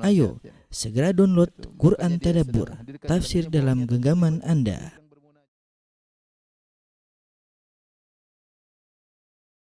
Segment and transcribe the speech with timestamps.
[0.00, 0.40] Ayo,
[0.72, 2.72] segera download Quran Tadabbur,
[3.04, 4.96] tafsir dalam genggaman Anda.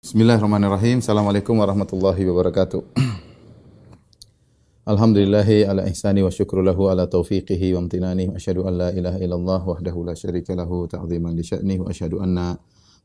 [0.05, 1.01] Bismillahirrahmanirrahim.
[1.01, 2.85] Assalamualaikum warahmatullahi wabarakatuh.
[4.93, 9.19] Alhamdulillahi ala ihsani wa syukru lahu ala taufiqihi wa amtinani wa asyhadu an la ilaha
[9.23, 12.61] illallah wahdahu la syarika lahu ta'ziman li sya'ni wa asyhadu anna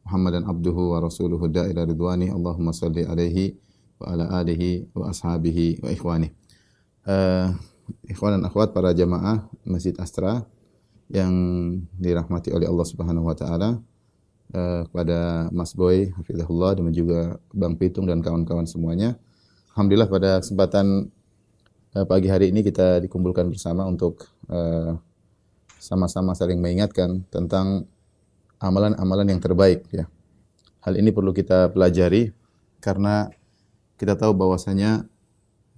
[0.06, 3.58] Muhammadan abduhu wa rasuluhu da'ila ridwani Allahumma salli alaihi
[3.98, 6.45] wa ala alihi wa ashabihi wa ikhwani.
[7.06, 7.54] Uh,
[8.10, 10.42] ikhwan dan akhwat para jamaah Masjid Astra
[11.06, 11.30] yang
[12.02, 13.78] dirahmati oleh Allah Subhanahu wa taala
[14.58, 19.22] uh, kepada Mas Boy hafizahullah dan juga Bang Pitung dan kawan-kawan semuanya.
[19.78, 21.14] Alhamdulillah pada kesempatan
[21.94, 24.26] uh, pagi hari ini kita dikumpulkan bersama untuk
[25.78, 27.86] sama-sama uh, saling mengingatkan tentang
[28.58, 30.10] amalan-amalan yang terbaik ya.
[30.82, 32.34] Hal ini perlu kita pelajari
[32.82, 33.30] karena
[34.02, 35.06] kita tahu bahwasanya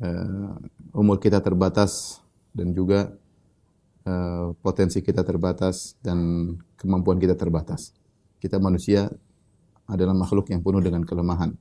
[0.02, 0.54] uh,
[0.94, 2.22] umur kita terbatas
[2.54, 3.14] dan juga
[4.06, 7.94] uh, potensi kita terbatas dan kemampuan kita terbatas.
[8.38, 9.10] Kita manusia
[9.88, 11.56] adalah makhluk yang penuh dengan kelemahan.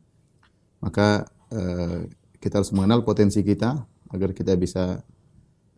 [0.83, 2.05] Maka uh,
[2.41, 5.01] kita harus mengenal potensi kita agar kita bisa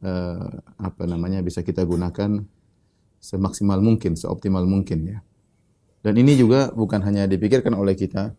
[0.02, 2.44] uh, apa namanya bisa kita gunakan
[3.18, 5.18] semaksimal mungkin, seoptimal mungkin ya.
[5.98, 8.30] Dan ini juga bukan hanya dipikirkan oleh kita,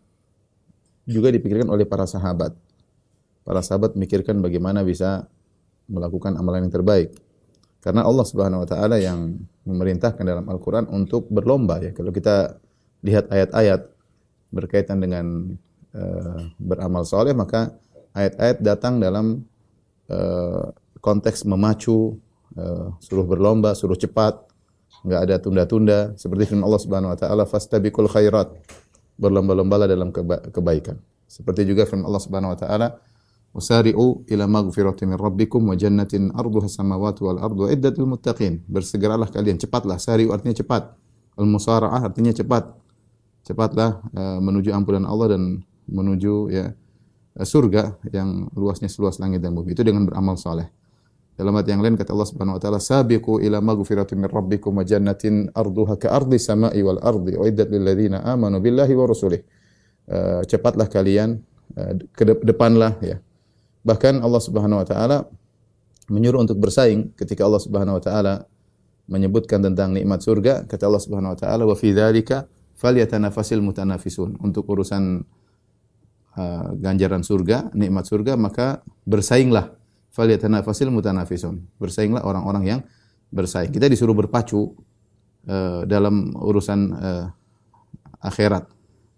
[1.04, 2.56] juga dipikirkan oleh para sahabat.
[3.50, 5.26] Para sahabat mikirkan bagaimana bisa
[5.90, 7.18] melakukan amalan yang terbaik.
[7.82, 11.90] Karena Allah Subhanahu wa taala yang memerintahkan dalam Al-Qur'an untuk berlomba ya.
[11.90, 12.62] Kalau kita
[13.02, 13.90] lihat ayat-ayat
[14.54, 15.50] berkaitan dengan
[15.98, 17.74] uh, beramal soleh maka
[18.14, 19.42] ayat-ayat datang dalam
[20.06, 20.70] uh,
[21.02, 22.22] konteks memacu,
[22.54, 24.46] uh, suruh berlomba, suruh cepat,
[25.02, 28.46] enggak ada tunda-tunda seperti firman Allah Subhanahu wa taala fastabiqul khairat
[29.18, 31.02] berlomba-lombalah dalam keba kebaikan.
[31.26, 32.88] Seperti juga firman Allah Subhanahu wa taala,
[33.50, 39.58] "Wasari'u ila maghfiratin min rabbikum wa jannatin arduha samawati wal ardu iddatul muttaqin." Bersegeralah kalian,
[39.58, 39.98] cepatlah.
[39.98, 40.94] Sari'u artinya cepat.
[41.34, 42.70] Al-musara'ah artinya cepat.
[43.42, 49.56] Cepatlah uh, menuju ampunan Allah dan menuju ya uh, surga yang luasnya seluas langit dan
[49.56, 49.74] bumi.
[49.74, 50.70] Itu dengan beramal saleh.
[51.34, 54.84] Dalam ayat yang lain kata Allah Subhanahu wa taala, "Sabiqu ila maghfiratin min rabbikum wa
[54.84, 59.40] jannatin arduha ka ardi sama'i wal ardi uiddat lil ladzina amanu billahi wa rasulih."
[60.04, 61.40] Uh, cepatlah kalian
[62.12, 63.22] ke depanlah ya.
[63.80, 65.18] Bahkan Allah Subhanahu wa taala
[66.10, 68.34] menyuruh untuk bersaing ketika Allah Subhanahu wa taala
[69.10, 72.46] menyebutkan tentang nikmat surga, kata Allah Subhanahu wa taala, "Wa fi dzalika
[72.78, 75.24] falyatanafasil mutanafisun." Untuk urusan
[76.38, 79.74] uh, ganjaran surga, nikmat surga, maka bersainglah
[80.14, 81.66] falyatanafasil mutanafisun.
[81.78, 82.80] Bersainglah orang-orang yang
[83.30, 83.70] bersaing.
[83.70, 84.74] Kita disuruh berpacu
[85.46, 87.26] uh, dalam urusan uh,
[88.22, 88.68] akhirat.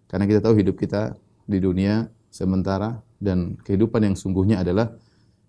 [0.09, 1.17] Karena kita tahu hidup kita
[1.49, 4.97] di dunia sementara dan kehidupan yang sungguhnya adalah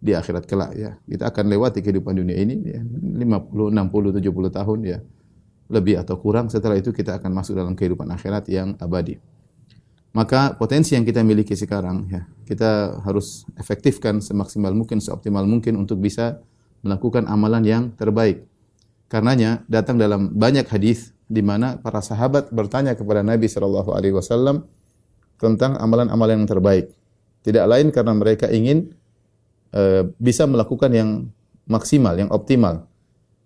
[0.04, 1.00] di akhirat kelak ya.
[1.08, 5.00] Kita akan lewati kehidupan dunia ini ya, 50, 60, 70 tahun ya.
[5.72, 9.16] Lebih atau kurang setelah itu kita akan masuk dalam kehidupan akhirat yang abadi.
[10.14, 16.04] Maka potensi yang kita miliki sekarang ya, kita harus efektifkan semaksimal mungkin, seoptimal mungkin untuk
[16.04, 16.44] bisa
[16.86, 18.46] melakukan amalan yang terbaik.
[19.10, 24.70] Karenanya datang dalam banyak hadis di mana para sahabat bertanya kepada Nabi sallallahu alaihi wasallam
[25.38, 26.94] tentang amalan-amalan yang terbaik.
[27.44, 28.96] Tidak lain karena mereka ingin
[29.76, 31.10] uh, bisa melakukan yang
[31.68, 32.88] maksimal, yang optimal,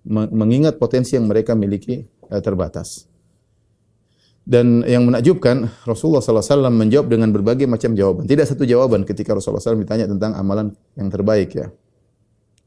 [0.07, 3.09] mengingat potensi yang mereka miliki uh, terbatas.
[4.47, 8.23] Dan yang menakjubkan, Rasulullah SAW menjawab dengan berbagai macam jawaban.
[8.23, 11.67] Tidak satu jawaban ketika Rasulullah SAW ditanya tentang amalan yang terbaik ya.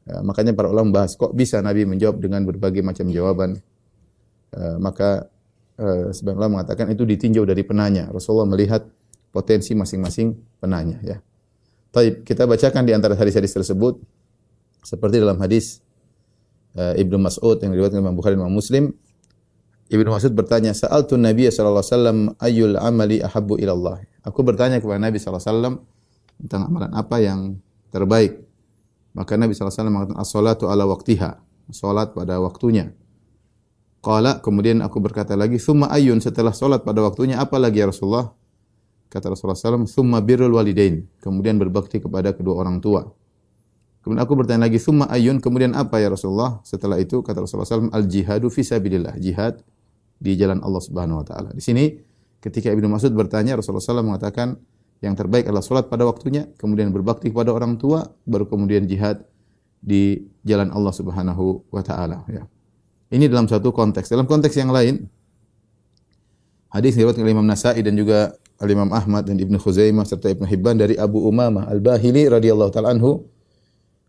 [0.05, 3.57] ya makanya para ulama membahas, kok bisa Nabi menjawab dengan berbagai macam jawaban.
[4.53, 5.25] Uh, maka
[6.13, 8.05] sebagian ulama mengatakan itu ditinjau dari penanya.
[8.13, 8.85] Rasulullah melihat
[9.31, 11.17] potensi masing-masing penanya ya.
[11.91, 13.99] Taib, kita bacakan di antara hadis-hadis tersebut
[14.79, 15.83] seperti dalam hadis
[16.79, 18.95] uh, Ibnu Mas'ud yang diriwayatkan Imam Bukhari dan Muslim
[19.91, 24.79] Ibnu Mas'ud bertanya, "Sa'altu Nabi sallallahu alaihi wasallam ayyul amali ahabbu ila Allah?" Aku bertanya
[24.79, 25.73] kepada Nabi sallallahu alaihi wasallam
[26.39, 27.39] tentang amalan apa yang
[27.91, 28.39] terbaik.
[29.11, 31.31] Maka Nabi sallallahu alaihi wasallam mengatakan, "As-salatu ala waqtiha."
[31.71, 32.91] Salat pada waktunya.
[34.03, 38.31] Qala kemudian aku berkata lagi, "Tsumma ayyun?" Setelah salat pada waktunya apa lagi ya Rasulullah?
[39.11, 43.11] Kata Rasulullah SAW, "Tsumma birrul walidain." Kemudian berbakti kepada kedua orang tua.
[44.01, 46.63] Kemudian aku bertanya lagi, "Tsumma ayyun?" Kemudian apa ya Rasulullah?
[46.63, 49.59] Setelah itu kata Rasulullah SAW, "Al-jihadu fi sabilillah." Jihad
[50.15, 51.49] di jalan Allah Subhanahu wa taala.
[51.51, 51.91] Di sini
[52.39, 54.55] ketika Ibnu Mas'ud bertanya Rasulullah SAW mengatakan
[55.01, 59.25] yang terbaik adalah salat pada waktunya, kemudian berbakti kepada orang tua, baru kemudian jihad
[59.81, 62.45] di jalan Allah Subhanahu wa taala ya.
[63.11, 64.07] Ini dalam satu konteks.
[64.07, 65.09] Dalam konteks yang lain
[66.71, 68.37] hadis diriwayatkan oleh Imam Nasa'i dan juga
[68.69, 73.25] Imam Ahmad dan Ibnu Khuzaimah serta Ibnu Hibban dari Abu Umamah Al-Bahili radhiyallahu taala anhu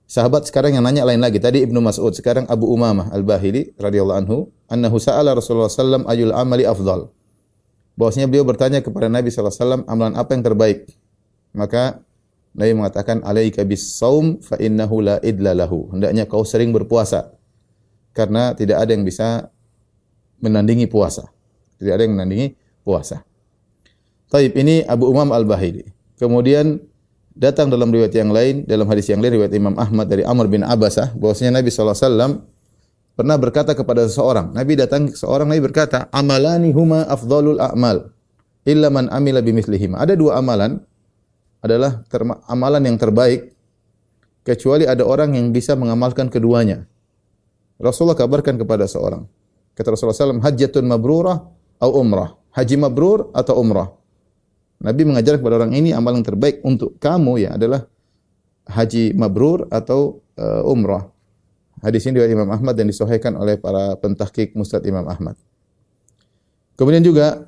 [0.05, 1.41] sahabat sekarang yang nanya lain lagi.
[1.41, 6.69] Tadi Ibnu Mas'ud, sekarang Abu Umamah Al-Bahili radhiyallahu anhu, annahu sa'ala Rasulullah sallam ayul amali
[6.69, 7.09] afdal.
[7.97, 10.81] Bahwasanya beliau bertanya kepada Nabi sallallahu alaihi wasallam, amalan apa yang terbaik?
[11.57, 12.05] Maka
[12.53, 15.89] Nabi mengatakan alaika bis saum fa innahu la idla lahu.
[15.93, 17.33] Hendaknya kau sering berpuasa.
[18.13, 19.49] Karena tidak ada yang bisa
[20.45, 21.33] menandingi puasa.
[21.81, 22.53] Tidak ada yang menandingi
[22.85, 23.25] puasa.
[24.33, 25.93] Taib ini Abu Umam Al-Bahili.
[26.17, 26.81] Kemudian
[27.37, 30.65] datang dalam riwayat yang lain, dalam hadis yang lain riwayat Imam Ahmad dari Amr bin
[30.65, 32.33] Abbasah bahwasanya Nabi sallallahu alaihi wasallam
[33.13, 34.57] pernah berkata kepada seseorang.
[34.57, 38.09] Nabi datang seorang Nabi berkata, "Amalani huma afdalul a'mal
[38.65, 40.81] illa man amila bimithlihima." Ada dua amalan
[41.61, 42.01] adalah
[42.49, 43.53] amalan yang terbaik
[44.49, 46.89] kecuali ada orang yang bisa mengamalkan keduanya.
[47.77, 49.29] Rasulullah kabarkan kepada seorang.
[49.77, 51.37] Kata Rasulullah SAW, hajjatun mabrurah
[51.77, 52.33] atau umrah.
[52.53, 54.02] Haji mabrur atau umrah.
[54.83, 57.87] Nabi mengajar kepada orang ini amalan terbaik untuk kamu ya adalah
[58.67, 61.07] haji mabrur atau uh, umrah.
[61.83, 65.35] Hadis ini dari Imam Ahmad dan disahihkan oleh para pentahkik Mustad Imam Ahmad.
[66.79, 67.47] Kemudian juga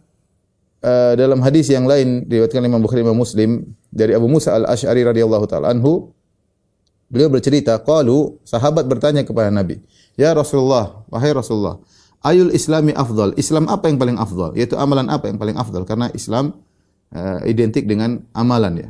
[0.85, 5.47] uh, dalam hadis yang lain diriwayatkan Imam Bukhari Imam Muslim dari Abu Musa Al-Asy'ari radhiyallahu
[5.49, 6.13] taala anhu
[7.09, 9.81] beliau bercerita qalu sahabat bertanya kepada Nabi
[10.19, 11.79] ya Rasulullah wahai Rasulullah
[12.27, 16.11] ayul islami afdal Islam apa yang paling afdal yaitu amalan apa yang paling afdal karena
[16.11, 16.59] Islam
[17.15, 18.89] uh, identik dengan amalan ya.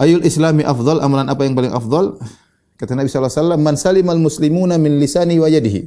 [0.00, 2.18] Ayul islami afdal, amalan apa yang paling afdal?
[2.80, 5.86] Kata Nabi sallallahu alaihi wasallam, "Man salimal muslimuna min lisani wa yadihi."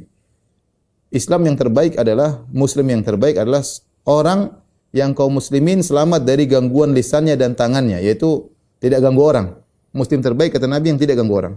[1.12, 3.60] Islam yang terbaik adalah muslim yang terbaik adalah
[4.08, 4.50] orang
[4.96, 8.48] yang kaum muslimin selamat dari gangguan lisannya dan tangannya, yaitu
[8.80, 9.46] tidak ganggu orang.
[9.92, 11.54] Muslim terbaik kata Nabi yang tidak ganggu orang.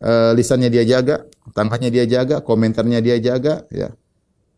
[0.00, 3.92] Uh, lisannya dia jaga, tangannya dia jaga, komentarnya dia jaga, ya.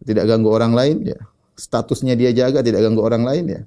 [0.03, 1.19] Tidak ganggu orang lain, ya.
[1.59, 3.61] Statusnya dia jaga, tidak ganggu orang lain, ya.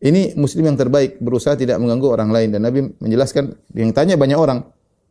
[0.00, 4.38] Ini muslim yang terbaik, berusaha tidak mengganggu orang lain dan Nabi menjelaskan yang tanya banyak
[4.40, 4.64] orang.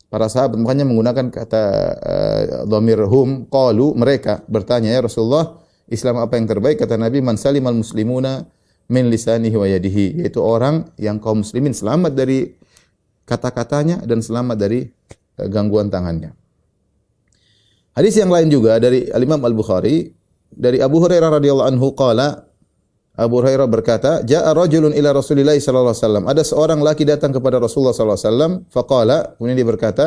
[0.09, 1.63] Para sahabat makanya menggunakan kata
[2.65, 6.81] uh, hum qalu mereka bertanya ya Rasulullah, Islam apa yang terbaik?
[6.81, 8.50] Kata Nabi man salimal muslimuna
[8.89, 12.50] min lisanihi wa yadihi, yaitu orang yang kaum muslimin selamat dari
[13.30, 14.89] kata-katanya dan selamat dari
[15.38, 16.33] uh, gangguan tangannya.
[17.94, 20.09] Hadis yang lain juga dari Al-Imam Al-Bukhari
[20.50, 22.49] dari Abu Hurairah radhiyallahu anhu qala
[23.19, 27.60] Abu Hurairah berkata, "Ja'a rajulun ila Rasulillah sallallahu alaihi wasallam." Ada seorang laki datang kepada
[27.60, 30.06] Rasulullah sallallahu alaihi wasallam, faqala, kemudian dia berkata,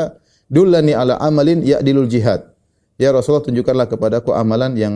[0.48, 2.48] "Dullani ala amalin ya'dilul jihad."
[2.96, 4.94] Ya Rasulullah, tunjukkanlah kepadaku amalan yang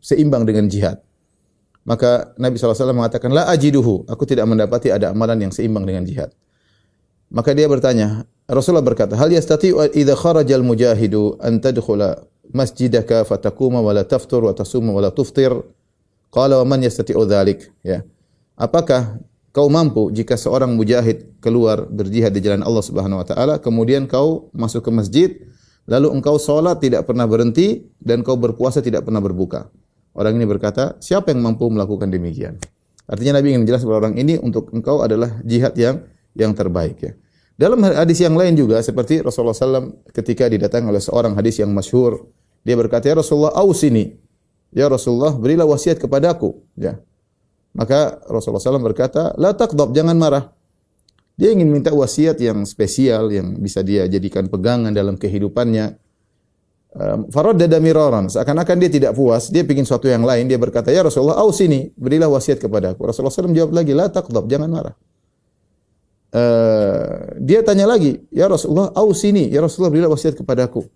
[0.00, 1.04] seimbang dengan jihad.
[1.84, 6.32] Maka Nabi SAW mengatakan, La ajiduhu, aku tidak mendapati ada amalan yang seimbang dengan jihad.
[7.28, 13.92] Maka dia bertanya, Rasulullah berkata, Hal yastati'u idha kharajal mujahidu an tadkhula masjidaka fatakuma wa
[14.00, 15.52] taftur wa tasuma wa tuftir
[16.34, 17.70] Qala wa man yastati'u dzalik?
[17.86, 18.02] Ya.
[18.58, 19.22] Apakah
[19.54, 24.50] kau mampu jika seorang mujahid keluar berjihad di jalan Allah Subhanahu wa taala kemudian kau
[24.50, 25.30] masuk ke masjid
[25.86, 29.70] lalu engkau salat tidak pernah berhenti dan kau berpuasa tidak pernah berbuka.
[30.14, 32.58] Orang ini berkata, siapa yang mampu melakukan demikian?
[33.06, 36.02] Artinya Nabi ingin menjelaskan kepada orang ini untuk engkau adalah jihad yang
[36.34, 37.12] yang terbaik ya.
[37.54, 42.26] Dalam hadis yang lain juga seperti Rasulullah SAW ketika didatangi oleh seorang hadis yang masyhur,
[42.66, 44.23] dia berkata, "Ya Rasulullah, ausini."
[44.74, 46.58] Ya Rasulullah, berilah wasiat kepadaku.
[46.74, 46.98] Ya.
[47.78, 50.50] Maka Rasulullah SAW berkata, La takdob, jangan marah.
[51.34, 55.98] Dia ingin minta wasiat yang spesial, yang bisa dia jadikan pegangan dalam kehidupannya.
[57.34, 58.30] Farad dada miraran.
[58.30, 60.46] Seakan-akan dia tidak puas, dia ingin sesuatu yang lain.
[60.46, 63.02] Dia berkata, Ya Rasulullah, au sini, berilah wasiat kepadaku.
[63.02, 64.94] Rasulullah SAW jawab lagi, La takdob, jangan marah.
[66.34, 70.86] Uh, dia tanya lagi, Ya Rasulullah, au sini, Ya Rasulullah, berilah wasiat kepadaku.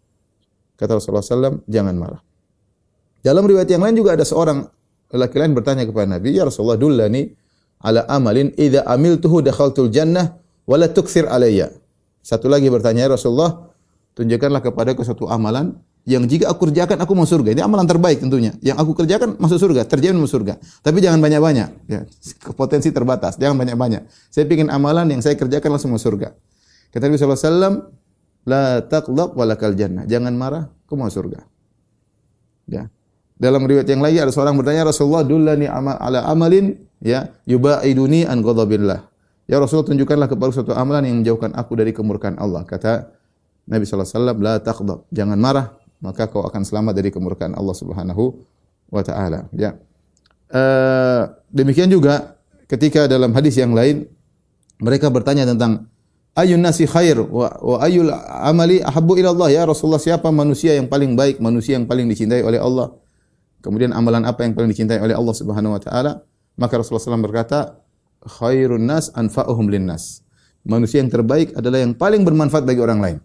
[0.78, 2.23] Kata Rasulullah SAW, jangan marah.
[3.22, 4.64] Dalam riwayat yang lain juga ada seorang
[5.10, 7.28] lelaki lain bertanya kepada Nabi, "Ya Rasulullah, dullani
[7.82, 11.75] ala amalin idza amiltuhu dakhaltul jannah wa la tukthir alayya."
[12.22, 13.68] Satu lagi bertanya, "Ya Rasulullah,
[14.14, 15.75] tunjukkanlah kepadaku satu amalan
[16.08, 17.52] yang jika aku kerjakan aku masuk surga.
[17.52, 18.56] Ini amalan terbaik tentunya.
[18.64, 20.56] Yang aku kerjakan masuk surga, terjamin masuk surga.
[20.80, 22.00] Tapi jangan banyak-banyak, ya.
[22.56, 24.08] Potensi terbatas, jangan banyak-banyak.
[24.32, 26.32] Saya ingin amalan yang saya kerjakan langsung masuk surga.
[26.88, 27.75] Kata Nabi sallallahu alaihi wasallam,
[28.48, 31.44] "La taqlaq walakal jannah." Jangan marah, kau masuk surga.
[32.72, 32.88] Ya.
[33.38, 39.07] Dalam riwayat yang lain ada seorang bertanya Rasulullah dullani ala amalin ya yubaiduni an ghadabillah.
[39.47, 42.66] Ya Rasulullah tunjukkanlah kepada suatu amalan yang menjauhkan aku dari kemurkaan Allah.
[42.66, 43.14] Kata
[43.71, 44.99] Nabi sallallahu alaihi wasallam la taqdab.
[45.14, 45.66] Jangan marah
[46.02, 48.25] maka kau akan selamat dari kemurkaan Allah Subhanahu
[48.90, 49.78] wa taala ya.
[50.49, 54.09] Uh, demikian juga ketika dalam hadis yang lain
[54.80, 55.90] mereka bertanya tentang
[56.38, 58.09] ayun nasi khair wa, wa ayul
[58.42, 62.40] amali ahabbu ila Allah ya Rasulullah siapa manusia yang paling baik manusia yang paling dicintai
[62.40, 62.95] oleh Allah
[63.68, 66.25] Kemudian amalan apa yang paling dicintai oleh Allah Subhanahu wa taala?
[66.56, 67.84] Maka Rasulullah SAW berkata,
[68.25, 70.25] khairun nas anfa'uhum linnas.
[70.64, 73.16] manusia yang terbaik adalah yang paling bermanfaat bagi orang lain.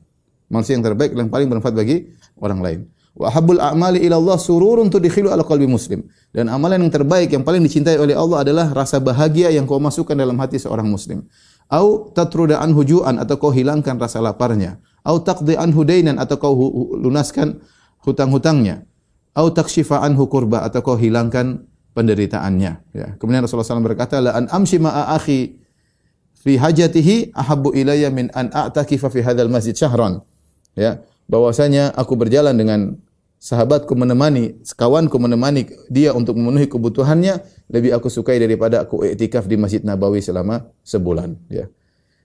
[0.52, 2.12] Manusia yang terbaik adalah yang paling bermanfaat bagi
[2.44, 2.80] orang lain.
[3.16, 6.04] Wa habbul a'mali ila Allah sururun tudkhilu ala qalbi muslim.
[6.36, 10.14] Dan amalan yang terbaik yang paling dicintai oleh Allah adalah rasa bahagia yang kau masukkan
[10.14, 11.24] dalam hati seorang muslim.
[11.72, 14.76] Au tatruda anhu ju'an atau kau hilangkan rasa laparnya.
[15.08, 16.54] Au taqdi anhu dainan atau kau
[17.00, 17.64] lunaskan
[18.04, 18.84] hutang-hutangnya.
[19.34, 21.66] Au takshifa anhu kurba atau kau hilangkan
[21.98, 22.74] penderitaannya.
[22.94, 23.08] Ya.
[23.18, 25.58] Kemudian Rasulullah SAW berkata, La an amshi ma'a akhi
[26.38, 30.22] fi hajatihi ahabbu ilayya min an a'takifa fi hadzal masjid syahran.
[30.78, 33.00] Ya bahwasanya aku berjalan dengan
[33.40, 39.60] sahabatku menemani, sekawanku menemani dia untuk memenuhi kebutuhannya, lebih aku sukai daripada aku iktikaf di
[39.60, 41.36] Masjid Nabawi selama sebulan.
[41.52, 41.68] Ya.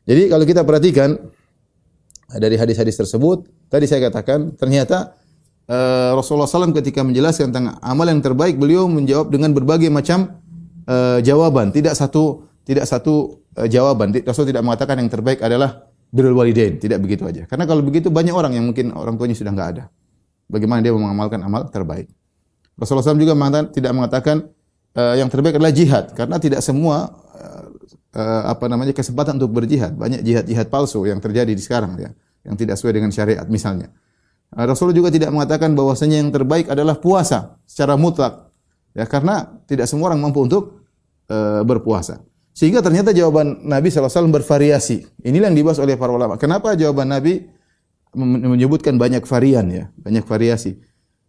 [0.07, 1.19] Jadi kalau kita perhatikan
[2.39, 5.18] dari hadis-hadis tersebut, tadi saya katakan ternyata
[5.69, 10.41] uh, Rasulullah SAW ketika menjelaskan tentang amal yang terbaik, beliau menjawab dengan berbagai macam
[10.89, 14.13] uh, jawaban, tidak satu tidak satu uh, jawaban.
[14.25, 17.45] Rasul tidak mengatakan yang terbaik adalah birrul walidain, tidak begitu aja.
[17.45, 19.85] Karena kalau begitu banyak orang yang mungkin orang tuanya sudah enggak ada.
[20.49, 22.09] Bagaimana dia mengamalkan amal terbaik?
[22.81, 24.37] Rasulullah SAW juga mengatakan, tidak mengatakan
[24.97, 27.65] uh, yang terbaik adalah jihad karena tidak semua uh,
[28.17, 29.93] uh, apa namanya kesempatan untuk berjihad.
[29.93, 32.11] Banyak jihad-jihad palsu yang terjadi di sekarang ya,
[32.49, 33.93] yang tidak sesuai dengan syariat misalnya.
[34.53, 38.49] Uh, Rasulullah juga tidak mengatakan bahwasanya yang terbaik adalah puasa secara mutlak.
[38.97, 40.87] Ya, karena tidak semua orang mampu untuk
[41.29, 42.25] uh, berpuasa.
[42.57, 45.23] Sehingga ternyata jawaban Nabi SAW bervariasi.
[45.23, 46.35] Inilah yang dibahas oleh para ulama.
[46.35, 47.47] Kenapa jawaban Nabi
[48.19, 50.81] menyebutkan banyak varian ya, banyak variasi.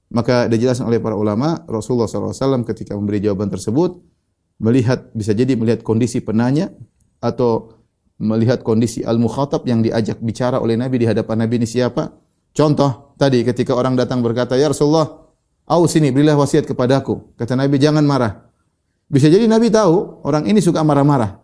[0.10, 4.02] Maka dijelaskan oleh para ulama, Rasulullah SAW ketika memberi jawaban tersebut,
[4.58, 6.74] melihat bisa jadi melihat kondisi penanya
[7.22, 7.78] atau
[8.20, 12.10] melihat kondisi al-mukhatab yang diajak bicara oleh Nabi di hadapan Nabi ini siapa.
[12.54, 15.30] Contoh tadi ketika orang datang berkata, "Ya Rasulullah,
[15.70, 18.50] au sini berilah wasiat kepadaku." Kata Nabi, "Jangan marah."
[19.10, 21.42] Bisa jadi Nabi tahu orang ini suka marah-marah.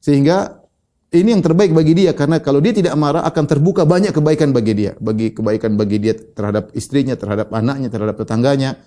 [0.00, 0.64] Sehingga
[1.12, 4.72] ini yang terbaik bagi dia karena kalau dia tidak marah akan terbuka banyak kebaikan bagi
[4.72, 8.80] dia, bagi kebaikan bagi dia terhadap istrinya, terhadap anaknya, terhadap tetangganya.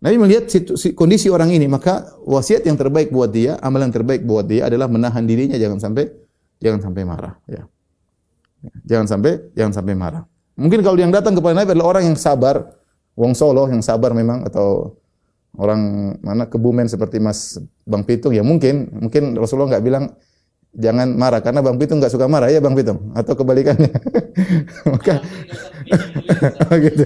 [0.00, 0.48] Nabi melihat
[0.96, 4.88] kondisi orang ini, maka wasiat yang terbaik buat dia, amalan yang terbaik buat dia adalah
[4.88, 6.08] menahan dirinya jangan sampai
[6.56, 7.62] jangan sampai marah, ya.
[8.86, 10.24] Jangan sampai jangan sampai marah.
[10.60, 12.68] Mungkin kalau yang datang kepada Nabi adalah orang yang sabar,
[13.16, 15.00] wong Solo yang sabar memang atau
[15.56, 17.56] orang mana kebumen seperti Mas
[17.88, 18.92] Bang Pitung ya mungkin.
[18.92, 20.12] Mungkin Rasulullah nggak bilang
[20.76, 23.08] jangan marah karena Bang Pitung nggak suka marah ya Bang Pitung?
[23.16, 23.88] Atau kebalikannya?
[24.92, 25.14] Maka
[26.84, 27.04] gitu.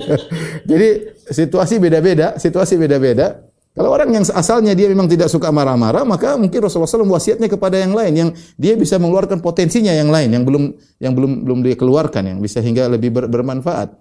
[0.67, 0.89] Jadi
[1.31, 6.63] situasi beda-beda situasi beda-beda kalau orang yang asalnya dia memang tidak suka marah-marah maka mungkin
[6.63, 10.65] Rasulullah SAW wasiatnya kepada yang lain yang dia bisa mengeluarkan potensinya yang lain yang belum
[11.03, 13.99] yang belum belum dia keluarkan yang bisa hingga lebih ber, bermanfaat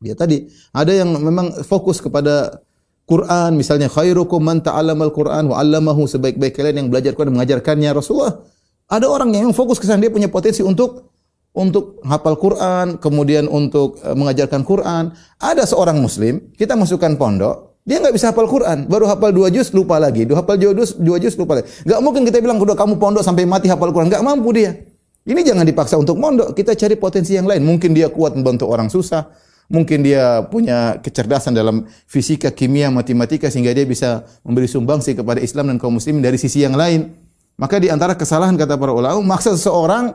[0.00, 2.64] dia tadi ada yang memang fokus kepada
[3.06, 8.42] Quran misalnya khairukum man ta'allamal Quran wa 'allamahu sebaik-baik kalian yang belajar Quran mengajarkannya Rasulullah.
[8.90, 11.14] Ada orang yang fokus ke sana dia punya potensi untuk
[11.56, 15.14] untuk hafal Quran, kemudian untuk uh, mengajarkan Quran.
[15.40, 19.70] Ada seorang muslim, kita masukkan pondok, dia nggak bisa hafal Quran, baru hafal dua juz
[19.70, 21.70] lupa lagi, dua hafal dua juz, dua juz lupa lagi.
[21.86, 24.74] Gak mungkin kita bilang udah kamu pondok sampai mati hafal Quran, nggak mampu dia.
[25.22, 27.62] Ini jangan dipaksa untuk pondok, kita cari potensi yang lain.
[27.62, 29.30] Mungkin dia kuat membantu orang susah,
[29.66, 35.74] Mungkin dia punya kecerdasan dalam fisika, kimia, matematika sehingga dia bisa memberi sumbangsi kepada Islam
[35.74, 37.10] dan kaum muslimin dari sisi yang lain.
[37.58, 40.14] Maka di antara kesalahan kata para ulama, maksa seseorang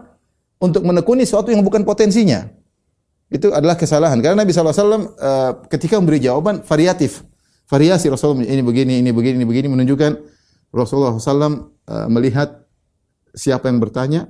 [0.55, 2.47] untuk menekuni sesuatu yang bukan potensinya.
[3.27, 4.23] Itu adalah kesalahan.
[4.23, 7.27] Karena Nabi SAW uh, eh, ketika memberi jawaban variatif.
[7.71, 10.11] Variasi Rasulullah ini begini, ini begini, ini begini menunjukkan
[10.75, 12.67] Rasulullah SAW eh, melihat
[13.31, 14.27] siapa yang bertanya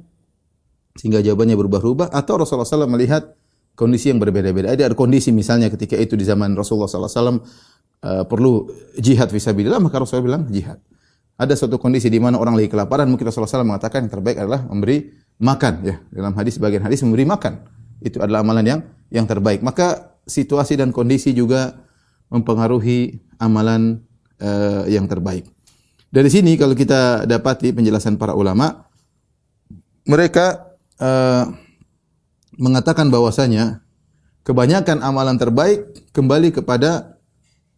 [0.93, 3.33] sehingga jawabannya berubah-ubah atau Rasulullah SAW melihat
[3.73, 4.77] kondisi yang berbeda-beda.
[4.77, 7.41] Ada kondisi misalnya ketika itu di zaman Rasulullah SAW
[8.05, 8.69] eh, perlu
[9.01, 10.77] jihad visabilillah maka Rasulullah bilang jihad.
[11.41, 14.69] Ada suatu kondisi di mana orang lagi kelaparan mungkin Rasulullah SAW mengatakan yang terbaik adalah
[14.69, 15.09] memberi
[15.41, 15.97] makan ya.
[16.13, 17.65] Dalam hadis bagian hadis memberi makan.
[18.05, 18.79] Itu adalah amalan yang
[19.09, 19.65] yang terbaik.
[19.65, 21.89] Maka situasi dan kondisi juga
[22.31, 23.99] mempengaruhi amalan
[24.39, 25.45] uh, yang terbaik.
[26.11, 28.87] Dari sini kalau kita dapati penjelasan para ulama
[30.07, 31.47] mereka uh,
[32.57, 33.79] mengatakan bahwasanya
[34.43, 37.19] kebanyakan amalan terbaik kembali kepada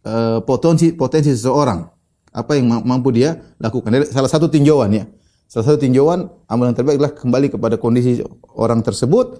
[0.02, 1.86] uh, potensi potensi seseorang.
[2.34, 3.94] Apa yang mampu dia lakukan.
[4.10, 5.04] Salah satu tinjauan ya.
[5.46, 8.18] Salah satu tinjauan amalan terbaik adalah kembali kepada kondisi
[8.58, 9.38] orang tersebut.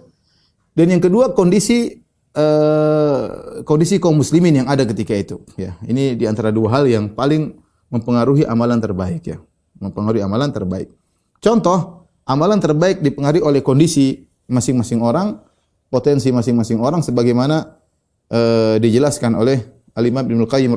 [0.79, 2.04] Dan yang kedua kondisi
[2.35, 3.25] uh,
[3.67, 5.41] kondisi kaum muslimin yang ada ketika itu.
[5.59, 7.55] Ya, ini di antara dua hal yang paling
[7.91, 9.39] mempengaruhi amalan terbaik ya.
[9.79, 10.91] Mempengaruhi amalan terbaik.
[11.43, 15.41] Contoh, amalan terbaik dipengaruhi oleh kondisi masing-masing orang,
[15.91, 17.79] potensi masing-masing orang sebagaimana
[18.31, 19.63] uh, dijelaskan oleh
[19.95, 20.75] Al-Imam Ibnu Qayyim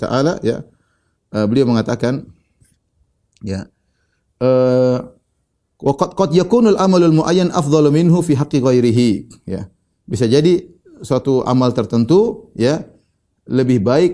[0.00, 0.64] taala ya.
[1.32, 2.22] Uh, beliau mengatakan
[3.42, 3.66] ya
[4.38, 5.16] uh,
[5.76, 5.92] Wa
[6.32, 9.68] yakunul amalul muayyan afdhalu minhu fi haqqi ghairihi, ya.
[10.08, 10.64] Bisa jadi
[11.02, 12.84] suatu amal tertentu ya
[13.48, 14.12] lebih baik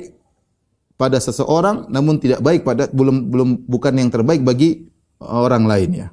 [0.96, 4.86] pada seseorang namun tidak baik pada belum belum bukan yang terbaik bagi
[5.18, 6.08] orang lain ya.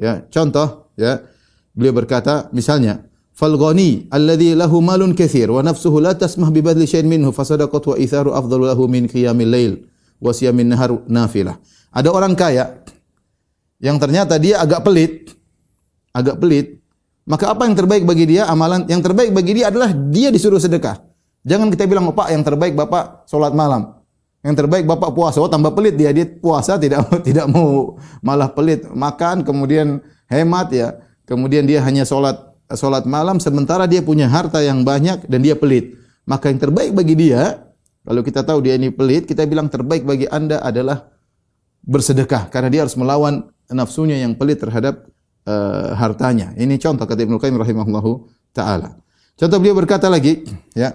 [0.00, 1.22] Ya, contoh ya.
[1.72, 6.84] Beliau berkata misalnya fal ghani alladhi lahu malun katsir wa nafsuhu la tasmah bi badli
[6.84, 9.72] syai'in minhu fa sadaqatu wa itharu afdalu lahu min qiyamil lail
[10.18, 11.56] wa siyamin nahar nafilah.
[11.94, 12.82] Ada orang kaya
[13.78, 15.30] yang ternyata dia agak pelit,
[16.10, 16.81] agak pelit,
[17.22, 18.50] maka apa yang terbaik bagi dia?
[18.50, 20.98] Amalan yang terbaik bagi dia adalah dia disuruh sedekah.
[21.46, 24.02] Jangan kita bilang, oh, Pak, yang terbaik Bapak sholat malam.
[24.42, 25.38] Yang terbaik Bapak puasa.
[25.38, 26.10] Oh, tambah pelit dia.
[26.10, 28.86] Dia puasa tidak tidak mau malah pelit.
[28.90, 30.88] Makan, kemudian hemat ya.
[31.26, 35.94] Kemudian dia hanya sholat sholat malam sementara dia punya harta yang banyak dan dia pelit.
[36.26, 37.70] Maka yang terbaik bagi dia,
[38.02, 41.06] kalau kita tahu dia ini pelit, kita bilang terbaik bagi Anda adalah
[41.82, 45.06] bersedekah karena dia harus melawan nafsunya yang pelit terhadap
[45.46, 46.54] uh, hartanya.
[46.58, 48.10] Ini contoh kata Ibnu Qayyim rahimahullahu
[48.54, 48.98] taala.
[49.38, 50.44] Contoh beliau berkata lagi,
[50.76, 50.94] ya.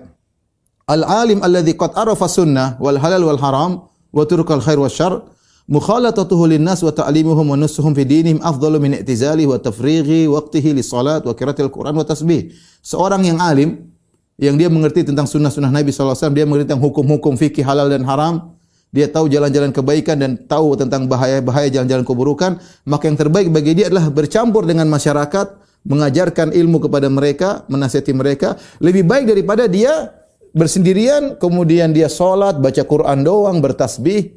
[0.88, 3.72] Al-alim alladhi qad arafa sunnah wal halal wal haram
[4.14, 5.20] wa turkal khair wa syarr
[5.68, 10.80] mukhalatatuhu linnas wa ta'limuhum wa nusuhum fi dinihim afdalu min i'tizali wa tafrighi waqtihi li
[10.80, 12.56] salat wa qiraatil Quran wa tasbih.
[12.80, 13.92] Seorang yang alim
[14.40, 18.56] yang dia mengerti tentang sunnah-sunnah Nabi SAW, dia mengerti tentang hukum-hukum fikih halal dan haram,
[18.88, 22.52] dia tahu jalan-jalan kebaikan dan tahu tentang bahaya-bahaya jalan-jalan keburukan,
[22.88, 25.48] maka yang terbaik bagi dia adalah bercampur dengan masyarakat,
[25.84, 30.16] mengajarkan ilmu kepada mereka, menasihati mereka, lebih baik daripada dia
[30.56, 34.34] bersendirian, kemudian dia sholat, baca Quran doang, bertasbih,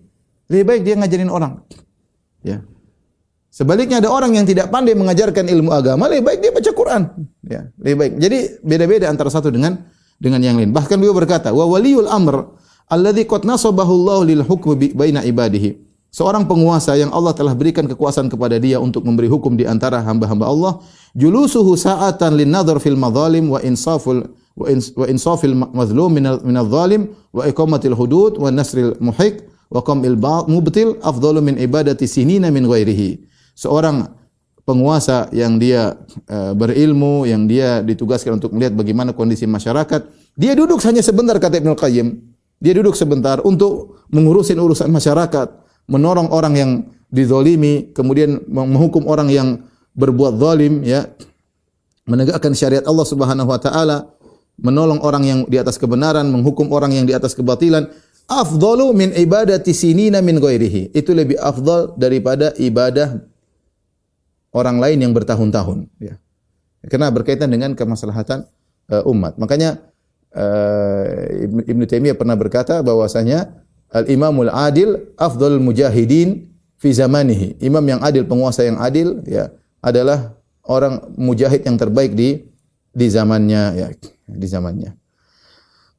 [0.50, 1.62] lebih baik dia ngajarin orang.
[2.42, 2.66] Ya.
[3.50, 7.02] Sebaliknya ada orang yang tidak pandai mengajarkan ilmu agama, lebih baik dia baca Quran.
[7.42, 8.12] Ya, lebih baik.
[8.22, 9.74] Jadi beda-beda antara satu dengan
[10.22, 10.70] dengan yang lain.
[10.70, 11.66] Bahkan beliau berkata, "Wa
[12.14, 12.59] amr
[12.90, 18.26] alladzi qad nasabahu Allah lil hukmi baina ibadihi." Seorang penguasa yang Allah telah berikan kekuasaan
[18.26, 20.72] kepada dia untuk memberi hukum di antara hamba-hamba Allah,
[21.14, 24.26] julusuhu sa'atan lin nadhar fil madzalim wa insaful
[24.58, 30.18] wa insafil mazlum min al-zalim wa iqamatil hudud wa nasril muhiq wa qamil
[30.50, 33.22] mubtil afdalu min ibadati sinina min ghairihi.
[33.54, 34.10] Seorang
[34.66, 35.94] penguasa yang dia
[36.26, 41.62] uh, berilmu, yang dia ditugaskan untuk melihat bagaimana kondisi masyarakat, dia duduk hanya sebentar kata
[41.62, 42.29] Ibnu Qayyim.
[42.60, 45.48] Dia duduk sebentar untuk mengurusin urusan masyarakat,
[45.88, 46.70] menolong orang yang
[47.08, 49.48] dizolimi, kemudian menghukum orang yang
[49.96, 51.08] berbuat zalim ya,
[52.04, 54.12] menegakkan syariat Allah Subhanahu wa taala,
[54.60, 57.88] menolong orang yang di atas kebenaran, menghukum orang yang di atas kebatilan
[58.30, 60.94] afdalu min ibadati sinina min ghairihi.
[60.94, 63.18] Itu lebih afdal daripada ibadah
[64.54, 65.90] orang lain yang bertahun-tahun.
[65.98, 66.20] Ya.
[66.86, 68.46] Karena berkaitan dengan kemaslahatan
[68.88, 69.36] uh, umat.
[69.36, 69.89] Makanya
[70.34, 77.58] uh, Ibn Taimiyah pernah berkata bahwasanya al-imamul adil afdal mujahidin fi zamanihi.
[77.60, 79.50] Imam yang adil, penguasa yang adil ya
[79.82, 82.46] adalah orang mujahid yang terbaik di
[82.90, 83.88] di zamannya ya,
[84.26, 84.94] di zamannya.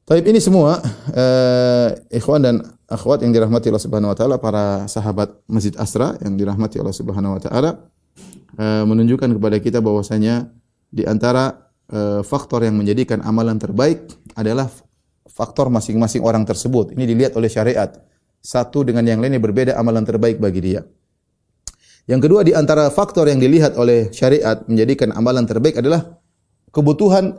[0.02, 0.82] Taib ini semua
[1.14, 2.56] uh, ikhwan dan
[2.90, 7.38] akhwat yang dirahmati Allah Subhanahu wa taala, para sahabat Masjid Asra yang dirahmati Allah Subhanahu
[7.38, 7.70] wa taala
[8.58, 10.50] uh, menunjukkan kepada kita bahwasanya
[10.92, 11.72] di antara
[12.24, 14.68] faktor yang menjadikan amalan terbaik adalah
[15.28, 16.92] faktor masing-masing orang tersebut.
[16.92, 17.90] Ini dilihat oleh syariat.
[18.42, 20.82] Satu dengan yang lainnya berbeda amalan terbaik bagi dia.
[22.10, 26.18] Yang kedua di antara faktor yang dilihat oleh syariat menjadikan amalan terbaik adalah
[26.74, 27.38] kebutuhan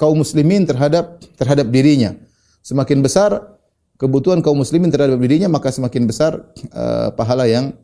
[0.00, 2.16] kaum muslimin terhadap terhadap dirinya.
[2.64, 3.60] Semakin besar
[4.00, 6.40] kebutuhan kaum muslimin terhadap dirinya, maka semakin besar
[6.72, 7.76] uh, pahala yang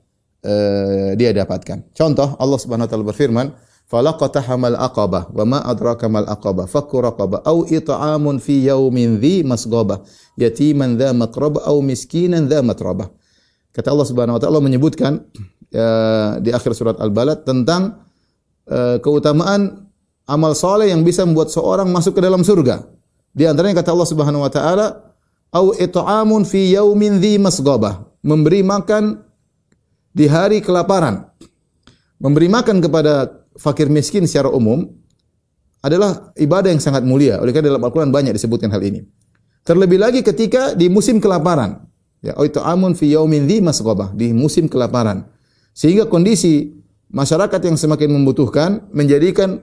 [0.47, 1.93] uh, dia dapatkan.
[1.93, 3.47] Contoh Allah Subhanahu wa taala berfirman,
[3.85, 10.01] "Falaqatahamal aqabah wa ma adraka mal aqabah fakku raqabah aw it'amun fi yaumin dhi masghabah
[10.41, 13.13] yatiman dha maqrabah aw miskinan dha matrabah."
[13.75, 15.21] Kata Allah Subhanahu wa taala menyebutkan
[15.75, 18.07] uh, di akhir surat Al-Balad tentang
[18.71, 19.91] uh, keutamaan
[20.25, 22.89] amal soleh yang bisa membuat seorang masuk ke dalam surga.
[23.35, 24.87] Di antaranya kata Allah Subhanahu wa taala,
[25.53, 29.21] "Au it'amun fi yaumin dhi masghabah." Memberi makan
[30.15, 31.29] di hari kelaparan.
[32.17, 34.87] Memberi makan kepada fakir miskin secara umum
[35.85, 37.39] adalah ibadah yang sangat mulia.
[37.41, 39.05] Oleh karena dalam Al-Qur'an banyak disebutkan hal ini.
[39.65, 41.85] Terlebih lagi ketika di musim kelaparan.
[42.25, 45.29] Ya, au it'amun fi yaumin dhi masghabah, di musim kelaparan.
[45.77, 46.73] Sehingga kondisi
[47.13, 49.61] masyarakat yang semakin membutuhkan menjadikan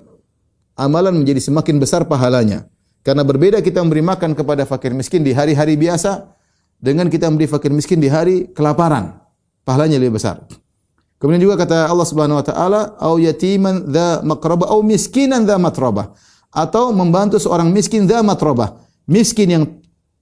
[0.77, 2.69] amalan menjadi semakin besar pahalanya.
[3.01, 6.37] Karena berbeda kita memberi makan kepada fakir miskin di hari-hari biasa
[6.77, 9.17] dengan kita memberi fakir miskin di hari kelaparan.
[9.65, 10.45] Pahalanya lebih besar.
[11.21, 16.17] Kemudian juga kata Allah Subhanahu wa taala, "Au yatiman dza maqrabah au miskinan dza matrabah."
[16.49, 18.81] Atau membantu seorang miskin dza matrabah.
[19.05, 19.63] Miskin yang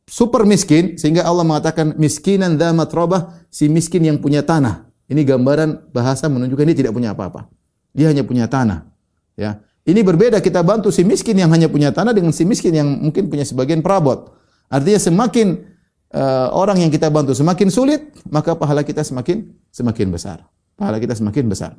[0.04, 4.92] super miskin sehingga Allah mengatakan miskinan dza matrabah, si miskin yang punya tanah.
[5.08, 7.48] Ini gambaran bahasa menunjukkan dia tidak punya apa-apa.
[7.90, 8.86] dia hanya punya tanah.
[9.34, 9.66] Ya.
[9.82, 13.26] Ini berbeda kita bantu si miskin yang hanya punya tanah dengan si miskin yang mungkin
[13.26, 14.30] punya sebagian perabot.
[14.70, 15.66] Artinya semakin
[16.14, 20.46] uh, orang yang kita bantu semakin sulit, maka pahala kita semakin semakin besar.
[20.80, 21.76] Pahala kita semakin besar.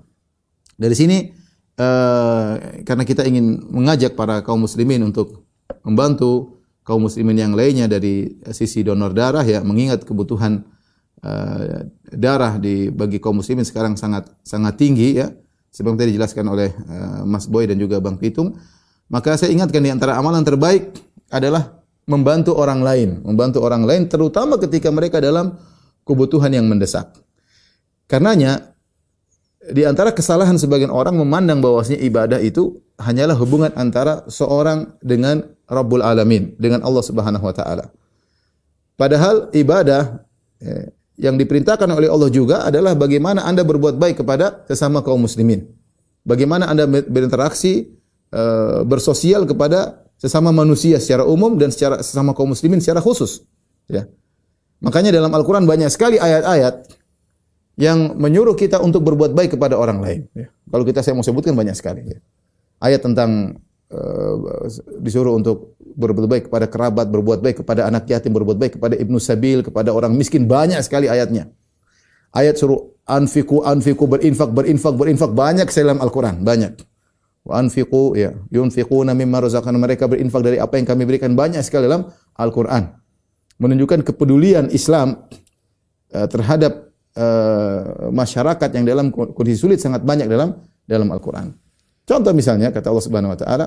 [0.76, 1.32] Dari sini
[1.80, 5.48] uh, karena kita ingin mengajak para kaum muslimin untuk
[5.80, 10.60] membantu kaum muslimin yang lainnya dari sisi donor darah ya mengingat kebutuhan
[11.24, 15.32] uh, darah di bagi kaum muslimin sekarang sangat sangat tinggi ya
[15.70, 18.58] sebagaimana tadi dijelaskan oleh uh, Mas Boy dan juga Bang Pitung,
[19.08, 20.98] maka saya ingatkan di antara amalan terbaik
[21.30, 25.54] adalah membantu orang lain, membantu orang lain terutama ketika mereka dalam
[26.02, 27.14] kebutuhan yang mendesak.
[28.10, 28.69] Karenanya
[29.60, 36.00] di antara kesalahan sebagian orang memandang bahwasanya ibadah itu hanyalah hubungan antara seorang dengan Rabbul
[36.00, 37.92] Alamin, dengan Allah Subhanahu wa taala.
[38.96, 40.24] Padahal ibadah
[40.64, 45.68] eh, yang diperintahkan oleh Allah juga adalah bagaimana Anda berbuat baik kepada sesama kaum muslimin.
[46.24, 47.96] Bagaimana Anda berinteraksi
[48.32, 53.44] uh, bersosial kepada sesama manusia secara umum dan secara sesama kaum muslimin secara khusus,
[53.88, 54.04] ya.
[54.80, 56.99] Makanya dalam Al-Qur'an banyak sekali ayat-ayat
[57.80, 60.52] yang menyuruh kita untuk berbuat baik kepada orang lain, ya.
[60.68, 62.20] Kalau kita saya mau sebutkan banyak sekali, ya.
[62.76, 63.56] Ayat tentang
[63.88, 64.36] uh,
[65.00, 69.16] disuruh untuk berbuat baik kepada kerabat, berbuat baik kepada anak yatim, berbuat baik kepada ibnu
[69.16, 71.48] sabil, kepada orang miskin banyak sekali ayatnya.
[72.36, 76.78] Ayat suruh anfiku anfiku berinfak berinfak berinfak banyak dalam Al-Qur'an, banyak.
[77.40, 81.88] Wa anfiku ya, yunfiquna mimma razaqana mereka berinfak dari apa yang kami berikan banyak sekali
[81.88, 83.00] dalam Al-Qur'an.
[83.56, 85.24] Menunjukkan kepedulian Islam
[86.12, 91.54] uh, terhadap uh, masyarakat yang dalam kondisi sulit sangat banyak dalam dalam Al-Qur'an.
[92.06, 93.66] Contoh misalnya kata Allah Subhanahu wa taala,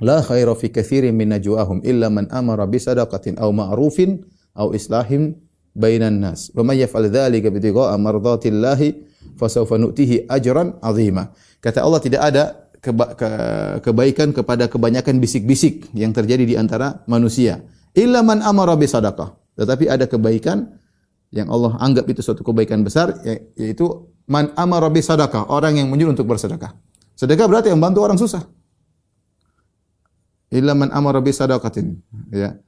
[0.00, 4.24] La khaira fi katsirin min najwahum illa man amara bi sadaqatin aw ma'rufin
[4.56, 5.36] aw islahin
[5.76, 6.48] bainan nas.
[6.56, 8.88] Wa may yaf'al dzalika bitigha'a mardatillahi
[9.36, 11.36] fasawfa nu'tihi ajran 'azima.
[11.60, 13.28] Kata Allah tidak ada keba ke
[13.84, 17.60] kebaikan kepada kebanyakan bisik-bisik yang terjadi di antara manusia.
[17.92, 19.36] Illa man amara bi sadaqah.
[19.60, 20.79] Tetapi ada kebaikan
[21.30, 23.14] yang Allah anggap itu suatu kebaikan besar
[23.54, 26.74] yaitu man amara bi sadaqah, orang yang menyuruh untuk bersedekah.
[27.14, 28.42] Sedekah berarti yang membantu orang susah.
[30.50, 31.94] Illa man amara bi sadaqatin
[32.34, 32.58] ya.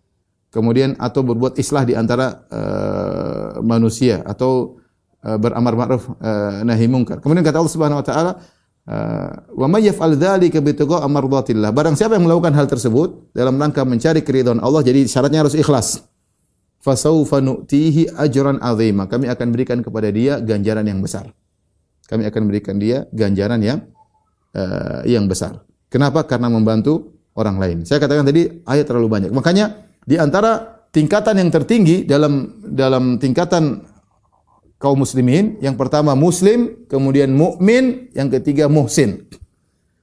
[0.53, 4.79] Kemudian atau berbuat islah di antara uh, manusia atau
[5.25, 8.33] uh, beramar ma'ruf uh, nahi munkar kemudian kata Allah Subhanahu wa taala
[9.57, 11.71] wa may yaf'al dzalika bitigha mardatillah.
[11.71, 16.03] Barang siapa yang melakukan hal tersebut dalam rangka mencari keridhaan Allah jadi syaratnya harus ikhlas
[16.83, 21.31] fasaufa nu'tihi ajran azima kami akan berikan kepada dia ganjaran yang besar
[22.11, 23.87] kami akan berikan dia ganjaran yang
[24.59, 27.77] uh, yang besar kenapa karena membantu orang lain.
[27.89, 29.31] Saya katakan tadi ayat terlalu banyak.
[29.33, 33.89] Makanya di antara tingkatan yang tertinggi dalam dalam tingkatan
[34.77, 39.31] kaum muslimin, yang pertama muslim, kemudian mukmin, yang ketiga muhsin.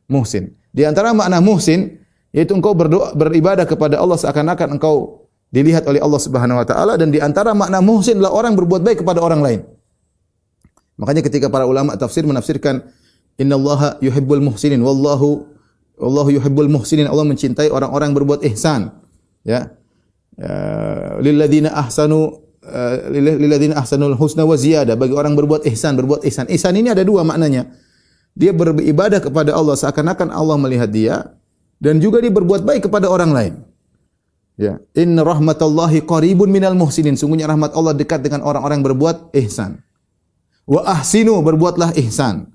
[0.09, 0.57] Muhsin.
[0.73, 6.21] Di antara makna muhsin yaitu engkau berdoa beribadah kepada Allah seakan-akan engkau dilihat oleh Allah
[6.21, 9.61] Subhanahu wa taala dan di antara makna muhsin adalah orang berbuat baik kepada orang lain.
[10.99, 12.85] Makanya ketika para ulama tafsir menafsirkan
[13.39, 15.47] innallaha yuhibbul muhsinin wallahu
[15.99, 17.11] Allah yuhibbul muhsinin.
[17.11, 18.95] Allah mencintai orang-orang berbuat ihsan.
[19.43, 19.75] Ya.
[20.39, 24.95] Uh, lilladzina ahsanu uh, lilladzina ahsanul husna wa ziyadah.
[24.95, 26.47] Bagi orang berbuat ihsan, berbuat ihsan.
[26.47, 27.67] Ihsan ini ada dua maknanya.
[28.39, 31.35] Dia beribadah kepada Allah seakan-akan Allah melihat dia
[31.83, 33.53] dan juga dia berbuat baik kepada orang lain.
[34.59, 37.15] Ya, inna rahmatallahi qaribun minal muhsinin.
[37.15, 39.79] Sungguhnya rahmat Allah dekat dengan orang-orang yang berbuat ihsan.
[40.67, 42.51] Wa ahsinu berbuatlah ihsan.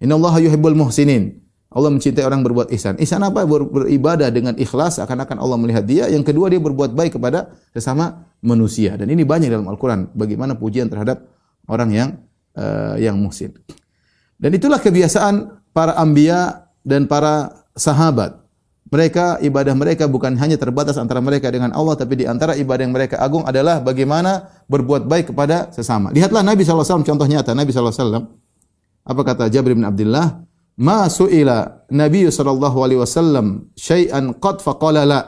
[0.00, 1.44] Innallaha yuhibbul muhsinin.
[1.68, 2.96] Allah mencintai orang berbuat ihsan.
[2.96, 3.44] Ihsan apa?
[3.44, 6.04] Ber, beribadah dengan ikhlas akan-akan Allah melihat dia.
[6.08, 8.96] Yang kedua dia berbuat baik kepada sesama manusia.
[8.96, 11.20] Dan ini banyak dalam Al-Qur'an bagaimana pujian terhadap
[11.68, 12.08] orang yang
[12.56, 13.52] uh, yang muhsin.
[14.40, 18.41] Dan itulah kebiasaan para anbiya dan para sahabat.
[18.92, 22.92] Mereka ibadah mereka bukan hanya terbatas antara mereka dengan Allah tapi di antara ibadah yang
[22.92, 26.12] mereka agung adalah bagaimana berbuat baik kepada sesama.
[26.12, 28.28] Lihatlah Nabi SAW contoh nyata Nabi SAW.
[29.02, 30.44] Apa kata Jabir bin Abdullah?
[30.78, 35.20] ma su'ila Nabi sallallahu alaihi wasallam syai'an qad faqala la.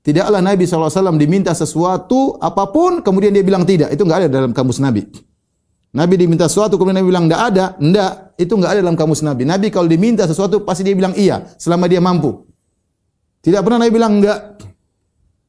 [0.00, 3.92] Tidaklah Nabi SAW diminta sesuatu apa pun kemudian dia bilang tidak.
[3.92, 5.04] Itu enggak ada dalam kamus Nabi.
[5.90, 7.64] Nabi diminta sesuatu kemudian Nabi bilang enggak ada.
[7.76, 9.44] Enggak, itu enggak ada dalam kamus Nabi.
[9.44, 12.48] Nabi kalau diminta sesuatu pasti dia bilang iya selama dia mampu.
[13.40, 14.60] Tidak pernah Nabi bilang enggak.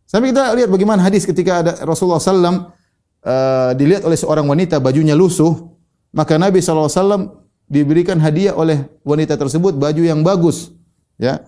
[0.07, 5.15] Sampai kita lihat bagaimana hadis ketika ada Rasulullah SAW uh, dilihat oleh seorang wanita bajunya
[5.15, 5.71] lusuh,
[6.11, 10.75] maka Nabi SAW diberikan hadiah oleh wanita tersebut baju yang bagus
[11.15, 11.39] ya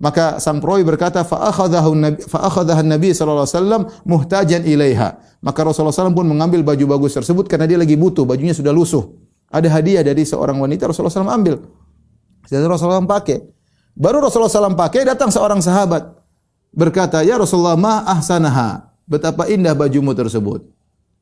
[0.00, 2.48] maka sang perawi berkata fa akhadhahu nabi fa
[2.80, 7.68] nabi sallallahu alaihi wasallam muhtajan ilaiha maka Rasulullah SAW pun mengambil baju bagus tersebut karena
[7.68, 9.04] dia lagi butuh bajunya sudah lusuh
[9.52, 11.60] ada hadiah dari seorang wanita Rasulullah SAW ambil
[12.50, 13.46] Dan Rasulullah SAW pakai.
[14.00, 16.16] Baru Rasulullah SAW pakai, datang seorang sahabat.
[16.72, 18.88] Berkata, Ya Rasulullah, ma ahsanaha.
[19.04, 20.64] Betapa indah bajumu tersebut.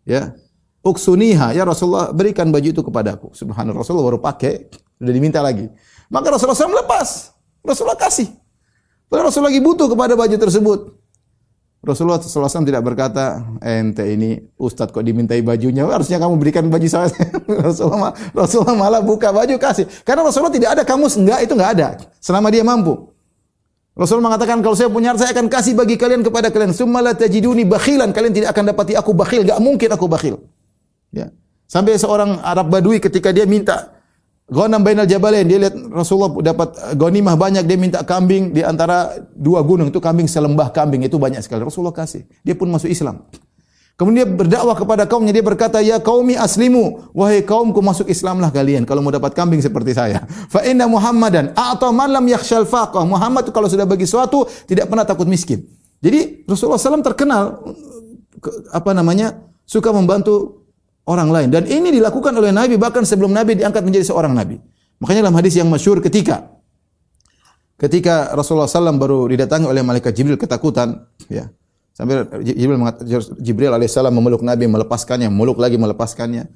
[0.06, 0.38] Ya.
[0.86, 1.58] Uksuniha.
[1.58, 3.34] Ya Rasulullah, berikan baju itu kepadaku.
[3.34, 4.70] Subhanallah, Rasulullah baru pakai.
[4.94, 5.66] Sudah diminta lagi.
[6.06, 7.34] Maka Rasulullah SAW lepas.
[7.66, 8.30] Rasulullah kasih.
[9.10, 10.78] Padahal Rasulullah lagi butuh kepada baju tersebut.
[11.88, 17.08] Rasulullah SAW tidak berkata, ente ini ustadz kok dimintai bajunya, harusnya kamu berikan baju saya.
[17.66, 19.88] Rasulullah, Rasulullah malah buka baju kasih.
[20.04, 21.88] Karena Rasulullah tidak ada kamus, enggak, itu enggak ada.
[22.20, 23.08] Selama dia mampu.
[23.98, 26.70] Rasulullah mengatakan, kalau saya punya saya akan kasih bagi kalian kepada kalian.
[26.70, 28.14] Summa tajiduni bakhilan.
[28.14, 29.42] Kalian tidak akan dapati aku bakhil.
[29.42, 30.38] Enggak mungkin aku bakhil.
[31.10, 31.34] Ya.
[31.66, 33.97] Sampai seorang Arab Badui ketika dia minta
[34.48, 39.60] Ghanam bainal jabalain dia lihat Rasulullah dapat ghanimah banyak dia minta kambing di antara dua
[39.60, 41.68] gunung itu kambing selembah kambing itu banyak sekali.
[41.68, 42.24] Rasulullah kasih.
[42.40, 43.28] Dia pun masuk Islam.
[43.98, 48.86] Kemudian dia berdakwah kepada kaumnya dia berkata ya qaumi aslimu wahai kaumku masuk Islamlah kalian
[48.88, 50.24] kalau mau dapat kambing seperti saya.
[50.54, 52.24] Fa inna Muhammadan a'ta man lam
[52.64, 55.66] faqah Muhammad itu kalau sudah bagi sesuatu tidak pernah takut miskin.
[55.98, 57.58] Jadi Rasulullah SAW terkenal
[58.70, 59.34] apa namanya
[59.66, 60.64] suka membantu
[61.08, 61.48] orang lain.
[61.48, 64.60] Dan ini dilakukan oleh Nabi bahkan sebelum Nabi diangkat menjadi seorang Nabi.
[65.00, 66.58] Makanya dalam hadis yang masyhur ketika
[67.78, 71.46] ketika Rasulullah SAW baru didatangi oleh malaikat Jibril ketakutan, ya.
[71.94, 72.78] Sampai Jibril
[73.42, 76.46] Jibril alaihissalam memeluk Nabi, melepaskannya, memeluk lagi melepaskannya.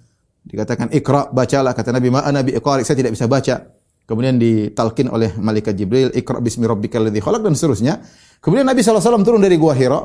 [0.42, 3.62] Dikatakan ikra, bacalah kata Nabi, "Ma Nabi iqari, saya tidak bisa baca."
[4.02, 8.02] Kemudian ditalkin oleh malaikat Jibril, "Iqra bismi rabbikal ladzi khalaq" dan seterusnya.
[8.42, 10.02] Kemudian Nabi SAW turun dari gua Hira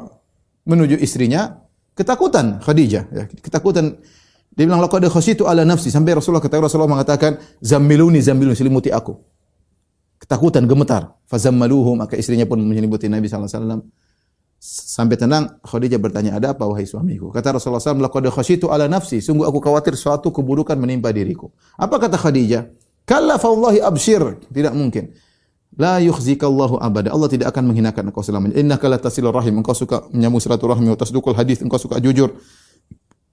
[0.70, 1.58] menuju istrinya,
[1.98, 3.98] ketakutan Khadijah, ya, ketakutan
[4.58, 9.14] dia bilang laqad khasyitu ala nafsi sampai Rasulullah kata Rasulullah mengatakan zammiluni zammiluni selimuti aku.
[10.18, 11.14] Ketakutan gemetar.
[11.30, 13.82] Fazammaluhu maka istrinya pun menyelimuti Nabi sallallahu alaihi wasallam.
[14.58, 17.30] Sampai tenang Khadijah bertanya ada apa wahai suamiku?
[17.30, 21.54] Kata Rasulullah SAW laqad khasyitu ala nafsi sungguh aku khawatir suatu keburukan menimpa diriku.
[21.78, 22.66] Apa kata Khadijah?
[23.06, 24.42] Kalla fa wallahi abshir.
[24.50, 25.14] Tidak mungkin.
[25.78, 27.14] La yukhzikallahu abada.
[27.14, 28.58] Allah tidak akan menghinakan engkau selamanya.
[28.58, 29.62] Innaka la tasilur rahim.
[29.62, 31.62] Engkau suka menyambung silaturahmi wa tasduqul hadis.
[31.62, 32.34] Engkau suka jujur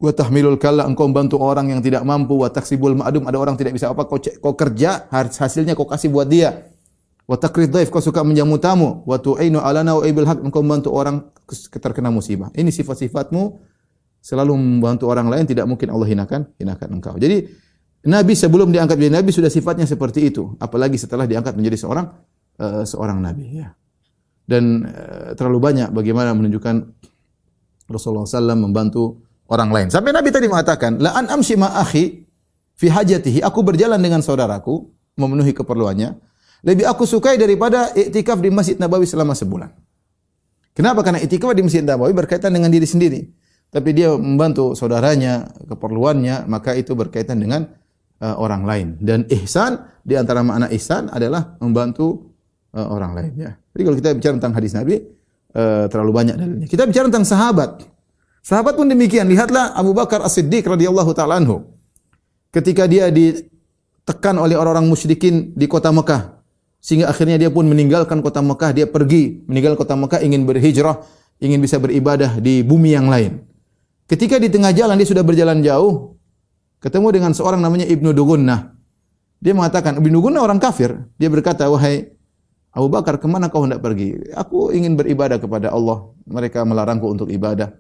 [0.05, 2.37] wa tahmilul kalla engkau membantu orang yang tidak mampu.
[2.37, 6.29] Wa taksibul ma'dum ada orang tidak bisa apa kau, kau kerja hasilnya kau kasih buat
[6.29, 6.69] dia.
[7.25, 9.01] Wa takrid dhaif kau suka menjamu tamu.
[9.09, 11.33] Wa tu'inu alana wa ibil haq engkau membantu orang
[11.73, 12.53] terkena musibah.
[12.53, 13.73] Ini sifat-sifatmu
[14.21, 17.17] selalu membantu orang lain tidak mungkin Allah hinakan hinakan engkau.
[17.17, 17.65] Jadi
[18.05, 20.53] Nabi sebelum diangkat menjadi nabi sudah sifatnya seperti itu.
[20.61, 22.07] Apalagi setelah diangkat menjadi seorang
[22.61, 23.73] uh, seorang nabi ya.
[24.45, 26.85] Dan uh, terlalu banyak bagaimana menunjukkan
[27.89, 29.87] Rasulullah SAW membantu orang lain.
[29.93, 32.25] Sampai Nabi tadi mengatakan, "La an amshi ma akhi
[32.77, 36.17] fi hajatihi." Aku berjalan dengan saudaraku memenuhi keperluannya.
[36.65, 39.69] Lebih aku sukai daripada iktikaf di Masjid Nabawi selama sebulan.
[40.73, 41.05] Kenapa?
[41.05, 43.21] Karena iktikaf di Masjid Nabawi berkaitan dengan diri sendiri.
[43.69, 47.67] Tapi dia membantu saudaranya, keperluannya, maka itu berkaitan dengan
[48.23, 48.87] uh, orang lain.
[49.03, 52.33] Dan ihsan, di antara makna ihsan adalah membantu
[52.71, 53.33] uh, orang lain.
[53.35, 53.51] Ya.
[53.75, 54.95] Jadi kalau kita bicara tentang hadis Nabi,
[55.59, 56.67] uh, terlalu banyak dalilnya.
[56.71, 57.71] Kita bicara tentang sahabat.
[58.45, 59.25] Sahabat pun demikian.
[59.25, 61.65] Lihatlah Abu Bakar As-Siddiq radhiyallahu taala anhu.
[62.53, 66.45] Ketika dia ditekan oleh orang-orang musyrikin di kota Mekah
[66.77, 71.01] sehingga akhirnya dia pun meninggalkan kota Mekah, dia pergi meninggalkan kota Mekah ingin berhijrah,
[71.41, 73.41] ingin bisa beribadah di bumi yang lain.
[74.05, 76.21] Ketika di tengah jalan dia sudah berjalan jauh,
[76.85, 78.77] ketemu dengan seorang namanya Ibnu Dugunnah.
[79.41, 80.93] Dia mengatakan, Ibnu Dugunnah orang kafir.
[81.17, 82.13] Dia berkata, wahai
[82.77, 84.21] Abu Bakar, ke mana kau hendak pergi?
[84.37, 86.13] Aku ingin beribadah kepada Allah.
[86.29, 87.73] Mereka melarangku untuk ibadah.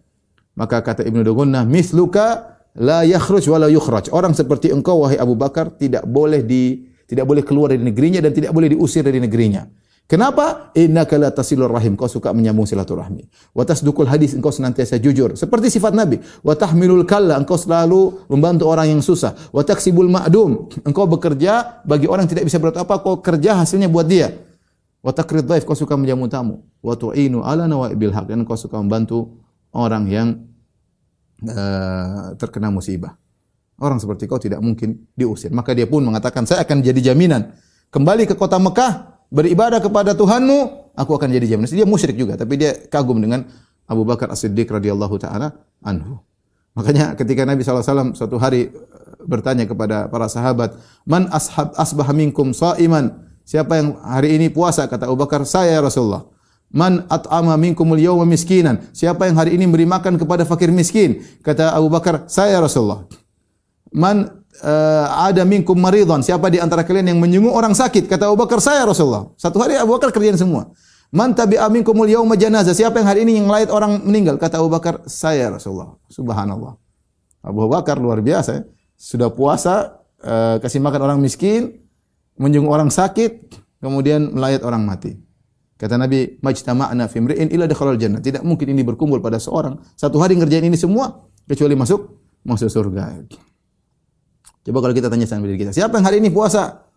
[0.55, 5.35] Maka kata Ibnu Dugunnah, "Misluka la yakhruj wa la yukhraj." Orang seperti engkau wahai Abu
[5.35, 9.67] Bakar tidak boleh di tidak boleh keluar dari negerinya dan tidak boleh diusir dari negerinya.
[10.05, 10.69] Kenapa?
[10.77, 11.97] Innaka la tasilur rahim.
[11.97, 13.25] Kau suka menyambung silaturahmi.
[13.57, 14.37] Wa tasdukul hadis.
[14.37, 15.33] Engkau senantiasa jujur.
[15.33, 16.21] Seperti sifat Nabi.
[16.45, 17.40] Wa tahmilul kalla.
[17.40, 19.33] Engkau selalu membantu orang yang susah.
[19.49, 20.69] Wa taksibul ma'dum.
[20.85, 23.01] Engkau bekerja bagi orang yang tidak bisa berbuat apa.
[23.01, 24.37] Kau kerja hasilnya buat dia.
[25.01, 25.64] Wa takrid dhaif.
[25.64, 26.61] Kau suka menjamu tamu.
[26.85, 28.29] Wa tu'inu ala nawaibil haq.
[28.29, 29.40] Dan kau suka membantu
[29.75, 30.29] orang yang
[31.45, 33.19] uh, terkena musibah.
[33.83, 35.51] Orang seperti kau tidak mungkin diusir.
[35.51, 37.59] Maka dia pun mengatakan, saya akan jadi jaminan.
[37.91, 41.69] Kembali ke kota Mekah, beribadah kepada Tuhanmu, aku akan jadi jaminan.
[41.69, 43.45] Dia musyrik juga, tapi dia kagum dengan
[43.91, 46.23] Abu Bakar As-Siddiq radhiyallahu taala anhu.
[46.75, 48.75] Makanya ketika Nabi SAW suatu hari eh,
[49.23, 50.75] bertanya kepada para sahabat,
[51.07, 54.89] "Man ashab asbah minkum shaiman?" Siapa yang hari ini puasa?
[54.89, 56.34] Kata Abu Bakar, "Saya ya Rasulullah."
[56.75, 58.91] Man at'ama minkumul yawma miskinan.
[58.91, 61.23] Siapa yang hari ini beri makan kepada fakir miskin?
[61.39, 63.07] Kata Abu Bakar, saya Rasulullah.
[63.95, 66.19] Man uh, ada minkum maridhan.
[66.19, 68.11] Siapa di antara kalian yang menyungguh orang sakit?
[68.11, 69.31] Kata Abu Bakar, saya Rasulullah.
[69.39, 70.75] Satu hari Abu Bakar kerjain semua.
[71.15, 72.75] Man tabi'a minkumul yawma janazah.
[72.75, 74.35] Siapa yang hari ini yang lain orang meninggal?
[74.35, 75.95] Kata Abu Bakar, saya Rasulullah.
[76.11, 76.75] Subhanallah.
[77.39, 78.51] Abu Bakar luar biasa.
[78.51, 78.63] Ya.
[78.99, 81.87] Sudah puasa, uh, kasih makan orang miskin,
[82.35, 85.24] menjenguk orang sakit, kemudian melayat orang mati.
[85.85, 90.16] Kata Nabi, "Majtama'na fi imri'in illa dakhalal jannah." Tidak mungkin ini berkumpul pada seorang satu
[90.16, 92.09] hari ngerjain ini semua kecuali masuk
[92.40, 93.20] masuk surga.
[94.64, 96.88] Coba kalau kita tanya sama diri kita, siapa yang hari ini puasa?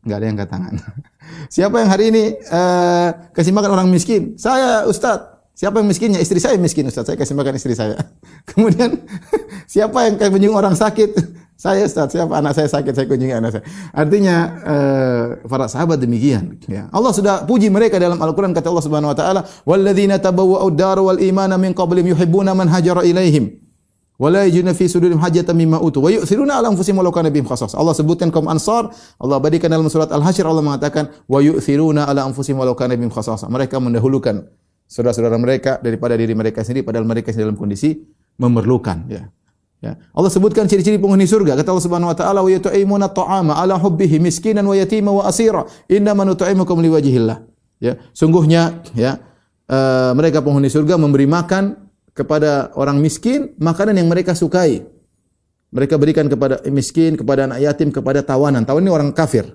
[0.00, 0.74] Enggak ada yang angkat tangan.
[1.60, 4.40] siapa yang hari ini uh, kasih makan orang miskin?
[4.40, 5.20] Saya, Ustaz.
[5.52, 6.16] Siapa yang miskinnya?
[6.24, 7.12] Istri saya miskin, Ustaz.
[7.12, 8.00] Saya kasih makan istri saya.
[8.48, 9.04] Kemudian
[9.76, 11.12] siapa yang kayak orang sakit?
[11.60, 12.16] Saya Ustaz.
[12.16, 12.96] Siapa anak saya sakit?
[12.96, 13.64] Saya kunjungi anak saya.
[13.92, 16.56] Artinya uh, para sahabat demikian.
[16.64, 16.88] Ya.
[16.88, 21.20] Allah sudah puji mereka dalam Al-Quran kata Allah Subhanahu Wa Taala, "Walladzina tabawwa'ud dar wal
[21.20, 23.60] imana min qablihim yuhibbuna man hajara ilaihim."
[24.20, 27.32] wala yajiduna fi sudurihim hajatan mimma utu wa yu'thiruna ala anfusihim walau kana.
[27.32, 32.60] Allah sebutkan kaum Ansar, Allah abadikan dalam surat Al-Hasyr Allah mengatakan wa yu'thiruna ala anfusihim
[32.60, 33.08] walau kana bihim.
[33.48, 34.44] Mereka mendahulukan
[34.84, 37.96] saudara-saudara mereka daripada diri mereka sendiri padahal mereka dalam kondisi
[38.36, 39.32] memerlukan ya.
[39.80, 39.96] Ya.
[40.12, 41.56] Allah sebutkan ciri-ciri penghuni surga.
[41.56, 45.64] Kata Allah Subhanahu wa taala, "Wa yut'imuna ta'ama ala hubbihi miskinan wa yatima wa asira.
[45.88, 47.48] Innama nut'imukum liwajhillah."
[47.80, 49.24] Ya, sungguhnya ya
[49.72, 54.84] uh, mereka penghuni surga memberi makan kepada orang miskin makanan yang mereka sukai.
[55.72, 58.68] Mereka berikan kepada miskin, kepada anak yatim, kepada tawanan.
[58.68, 59.48] Tawanan ini orang kafir.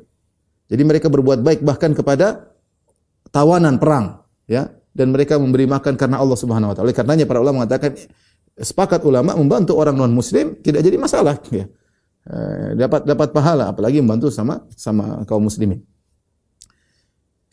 [0.66, 2.50] Jadi mereka berbuat baik bahkan kepada
[3.30, 4.74] tawanan perang, ya.
[4.96, 6.88] Dan mereka memberi makan karena Allah Subhanahu wa taala.
[6.88, 7.94] Oleh karenanya para ulama mengatakan
[8.56, 11.68] sepakat ulama membantu orang non muslim tidak jadi masalah, ya.
[12.26, 15.78] Eh, dapat dapat pahala apalagi membantu sama sama kaum muslimin.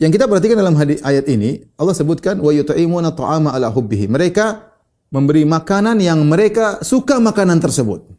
[0.01, 4.09] Yang kita perhatikan dalam hadis ayat ini, Allah sebutkan wa yut'imuna ta'ama ala hubbihi.
[4.09, 4.73] Mereka
[5.13, 8.09] memberi makanan yang mereka suka makanan tersebut.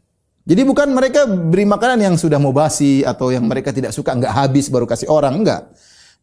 [0.47, 4.31] Jadi bukan mereka beri makanan yang sudah mau basi atau yang mereka tidak suka enggak
[4.31, 5.67] habis baru kasih orang, enggak.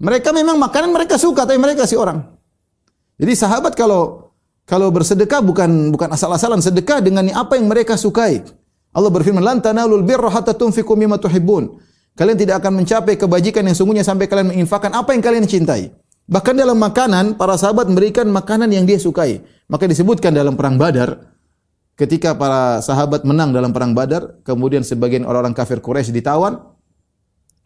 [0.00, 2.24] Mereka memang makanan mereka suka tapi mereka kasih orang.
[3.20, 4.31] Jadi sahabat kalau
[4.66, 8.42] kalau bersedekah bukan bukan asal-asalan sedekah dengan apa yang mereka sukai.
[8.92, 11.80] Allah berfirman, "Lan tanalul birra hatta tunfiqu mimma tuhibbun."
[12.12, 15.88] Kalian tidak akan mencapai kebajikan yang sungguhnya sampai kalian menginfakkan apa yang kalian cintai.
[16.28, 19.40] Bahkan dalam makanan, para sahabat memberikan makanan yang dia sukai.
[19.72, 21.32] Maka disebutkan dalam perang Badar,
[21.96, 26.60] ketika para sahabat menang dalam perang Badar, kemudian sebagian orang-orang kafir Quraisy ditawan,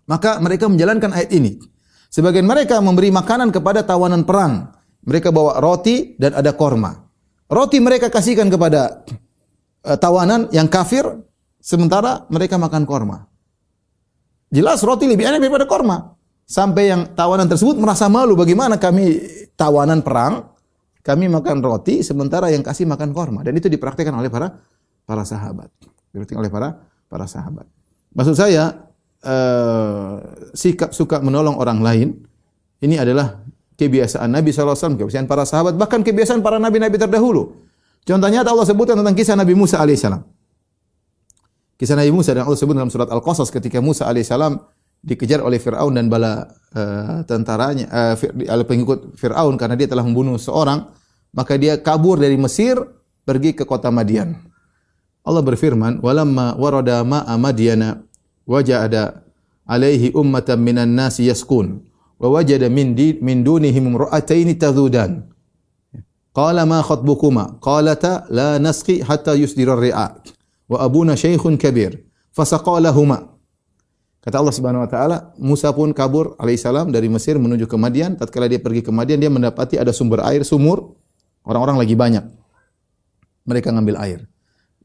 [0.06, 1.58] maka mereka menjalankan ayat ini.
[2.06, 4.70] Sebagian mereka memberi makanan kepada tawanan perang.
[5.06, 7.06] Mereka bawa roti dan ada korma.
[7.46, 9.06] Roti mereka kasihkan kepada
[9.86, 11.06] uh, tawanan yang kafir,
[11.62, 13.30] sementara mereka makan korma.
[14.50, 16.14] Jelas roti lebih enak daripada korma.
[16.46, 19.18] Sampai yang tawanan tersebut merasa malu bagaimana kami
[19.58, 20.54] tawanan perang,
[21.06, 24.58] kami makan roti sementara yang kasih makan korma dan itu dipraktikkan oleh para
[25.06, 25.70] para sahabat.
[26.10, 27.66] Dipraktikkan oleh para para sahabat.
[28.10, 28.90] Maksud saya
[29.22, 30.18] uh,
[30.50, 32.08] sikap suka menolong orang lain
[32.82, 33.45] ini adalah
[33.76, 37.60] kebiasaan Nabi SAW, kebiasaan para sahabat, bahkan kebiasaan para nabi-nabi terdahulu.
[38.06, 40.22] Contohnya Allah sebutkan tentang kisah Nabi Musa alaihissalam.
[41.76, 44.56] Kisah Nabi Musa dan Allah sebut dalam surat Al-Qasas ketika Musa alaihissalam
[45.04, 50.88] dikejar oleh Firaun dan bala uh, tentaranya uh, pengikut Firaun karena dia telah membunuh seorang
[51.36, 52.80] maka dia kabur dari Mesir
[53.28, 54.40] pergi ke kota Madian.
[55.26, 58.00] Allah berfirman, "Walamma warada ma'a Madyana
[58.46, 59.26] waja'ada
[59.66, 61.82] alaihi ummatan minan nasi yaskun
[62.16, 65.28] wa wajada min di, min dunihim imra'ataini tadhudan."
[66.36, 67.56] Qala ma khatbukuma?
[67.64, 70.20] Qalata la nasqi hatta yusdira ar-ri'a
[70.68, 71.96] wa abuna shaykhun kabir.
[72.36, 73.36] Fasaqalahuma
[74.26, 78.18] Kata Allah Subhanahu wa taala, Musa pun kabur alaihissalam dari Mesir menuju ke Madian.
[78.18, 80.98] Tatkala dia pergi ke Madian, dia mendapati ada sumber air, sumur.
[81.46, 82.26] Orang-orang lagi banyak.
[83.46, 84.26] Mereka ngambil air.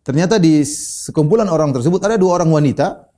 [0.06, 3.10] Ternyata di sekumpulan orang tersebut ada dua orang wanita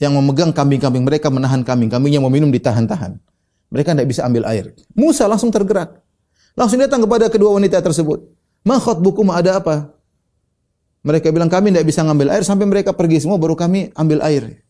[0.00, 3.20] yang memegang kambing-kambing mereka, menahan kambing-kambingnya mau minum ditahan-tahan.
[3.72, 4.76] Mereka tidak bisa ambil air.
[4.92, 6.04] Musa langsung tergerak.
[6.52, 8.28] Langsung datang kepada kedua wanita tersebut.
[8.68, 9.96] Ma buku ada apa?
[11.02, 14.62] Mereka bilang kami tidak bisa ngambil air sampai mereka pergi semua baru kami ambil air.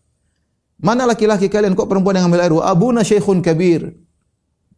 [0.80, 2.52] Mana laki-laki kalian kok perempuan yang ngambil air?
[2.62, 3.90] Abuna syekhun kabir.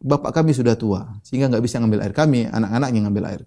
[0.01, 2.13] Bapak kami sudah tua sehingga enggak bisa ngambil air.
[2.13, 3.41] Kami anak-anak yang ngambil air.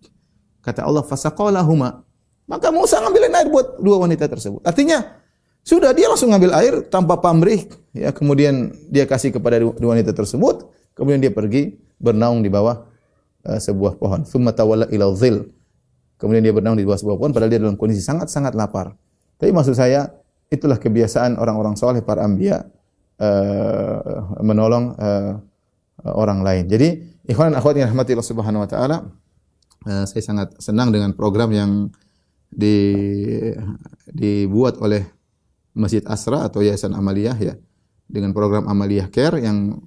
[0.65, 2.07] Kata Allah fasaqalahuma.
[2.49, 4.65] Maka Musa ngambilin air buat dua wanita tersebut.
[4.65, 5.05] Artinya
[5.65, 8.11] sudah dia langsung ngambil air tanpa pamrih ya.
[8.11, 10.69] Kemudian dia kasih kepada wanita tersebut.
[10.97, 12.89] Kemudian dia pergi bernaung di bawah
[13.47, 14.25] uh, sebuah pohon.
[14.25, 15.47] Thumma tawalla ila dhil.
[16.19, 18.97] Kemudian dia bernaung di bawah sebuah pohon padahal dia dalam kondisi sangat-sangat lapar.
[19.39, 20.11] Tapi maksud saya
[20.51, 22.67] itulah kebiasaan orang-orang soleh para ambia
[23.21, 25.33] uh, menolong uh,
[26.03, 26.65] orang lain.
[26.67, 26.89] Jadi
[27.29, 28.97] ikhwan akhwat yang rahmati Allah Subhanahu wa taala,
[29.87, 31.71] uh, saya sangat senang dengan program yang
[32.49, 32.97] di,
[34.09, 35.05] dibuat oleh
[35.79, 37.55] Masjid Asra atau Yayasan Amaliyah ya.
[38.09, 39.79] Dengan program Amaliyah Care yang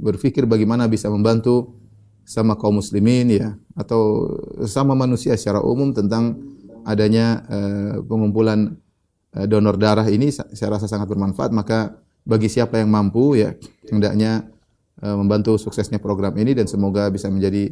[0.00, 1.74] berpikir bagaimana bisa membantu
[2.22, 3.58] sama kaum muslimin ya.
[3.74, 4.32] Atau
[4.70, 6.38] sama manusia secara umum tentang
[6.86, 8.80] adanya uh, pengumpulan
[9.30, 11.54] Eh, donor darah ini saya rasa sangat bermanfaat.
[11.54, 11.94] Maka
[12.26, 13.54] bagi siapa yang mampu ya
[13.88, 14.44] hendaknya
[15.00, 17.70] uh, membantu suksesnya program ini dan semoga bisa menjadi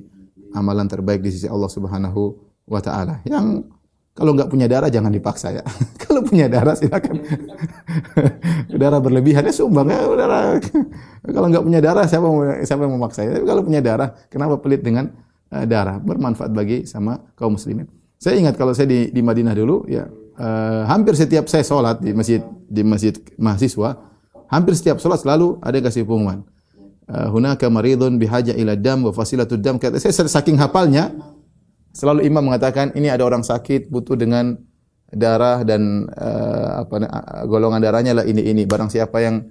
[0.54, 3.20] amalan terbaik di sisi Allah Subhanahu wa taala.
[3.26, 3.66] Yang
[4.18, 5.62] kalau nggak punya darah jangan dipaksa ya.
[6.02, 7.22] kalau punya darah silakan.
[8.82, 10.58] darah berlebihan ya sumbang ya darah.
[11.38, 13.38] kalau nggak punya darah siapa mau siapa yang memaksa ya.
[13.38, 15.14] Tapi kalau punya darah kenapa pelit dengan
[15.54, 16.02] uh, darah?
[16.02, 17.86] Bermanfaat bagi sama kaum muslimin.
[18.18, 20.10] Saya ingat kalau saya di, di Madinah dulu ya
[20.42, 24.02] uh, hampir setiap saya sholat di masjid di masjid mahasiswa
[24.50, 26.42] hampir setiap sholat selalu ada kasih pengumuman.
[27.06, 29.78] Uh, hunaka maridun bihaja ila dam wa fasilatud dam.
[29.78, 31.14] Kata saya saking hafalnya
[31.98, 34.54] Selalu imam mengatakan ini ada orang sakit butuh dengan
[35.10, 36.94] darah dan uh, apa
[37.50, 38.62] golongan darahnya lah ini ini.
[38.70, 39.42] Barang siapa yang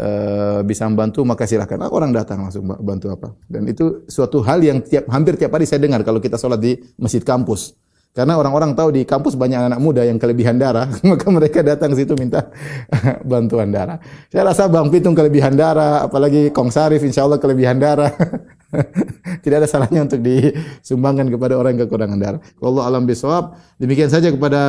[0.00, 1.84] uh, bisa membantu maka silakan.
[1.92, 3.36] Orang datang langsung bantu apa.
[3.44, 6.80] Dan itu suatu hal yang tiap hampir tiap hari saya dengar kalau kita sholat di
[6.96, 7.76] masjid kampus.
[8.12, 12.04] Karena orang-orang tahu di kampus banyak anak muda yang kelebihan darah, maka mereka datang ke
[12.04, 12.44] situ minta
[13.30, 13.96] bantuan darah.
[14.28, 18.12] Saya rasa Bang Pitung kelebihan darah, apalagi Kong Sarif insya Allah kelebihan darah.
[19.44, 22.40] Tidak ada salahnya untuk disumbangkan kepada orang yang kekurangan darah.
[22.60, 23.56] Allah alam bisawab.
[23.76, 24.60] Demikian saja kepada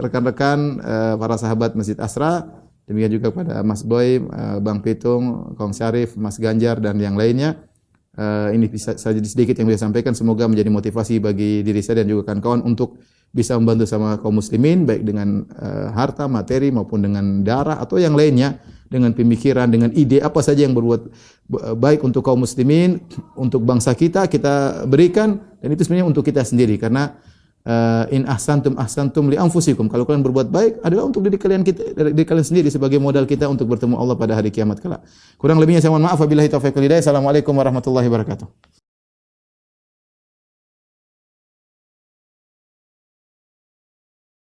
[0.00, 2.48] rekan-rekan uh, para sahabat Masjid Asra.
[2.88, 7.60] Demikian juga kepada Mas Boy, uh, Bang Pitung, Kong Syarif, Mas Ganjar dan yang lainnya.
[8.12, 10.12] Uh, ini bisa saja sedikit yang saya sampaikan.
[10.12, 13.00] Semoga menjadi motivasi bagi diri saya dan juga kawan-kawan untuk
[13.32, 18.12] bisa membantu sama kaum muslimin baik dengan uh, harta, materi maupun dengan darah atau yang
[18.12, 18.60] lainnya
[18.92, 21.08] dengan pemikiran, dengan ide apa saja yang berbuat
[21.80, 23.00] baik untuk kaum muslimin,
[23.40, 27.16] untuk bangsa kita kita berikan dan itu sebenarnya untuk kita sendiri karena
[27.66, 29.88] uh, in ahsantum ahsantum li anfusikum.
[29.88, 33.46] Kalau kalian berbuat baik adalah untuk diri kalian kita diri kalian sendiri sebagai modal kita
[33.46, 35.02] untuk bertemu Allah pada hari kiamat kelak.
[35.38, 37.02] Kurang lebihnya saya mohon maaf wabillahi taufiq walhidayah.
[37.02, 38.81] Assalamualaikum warahmatullahi wabarakatuh.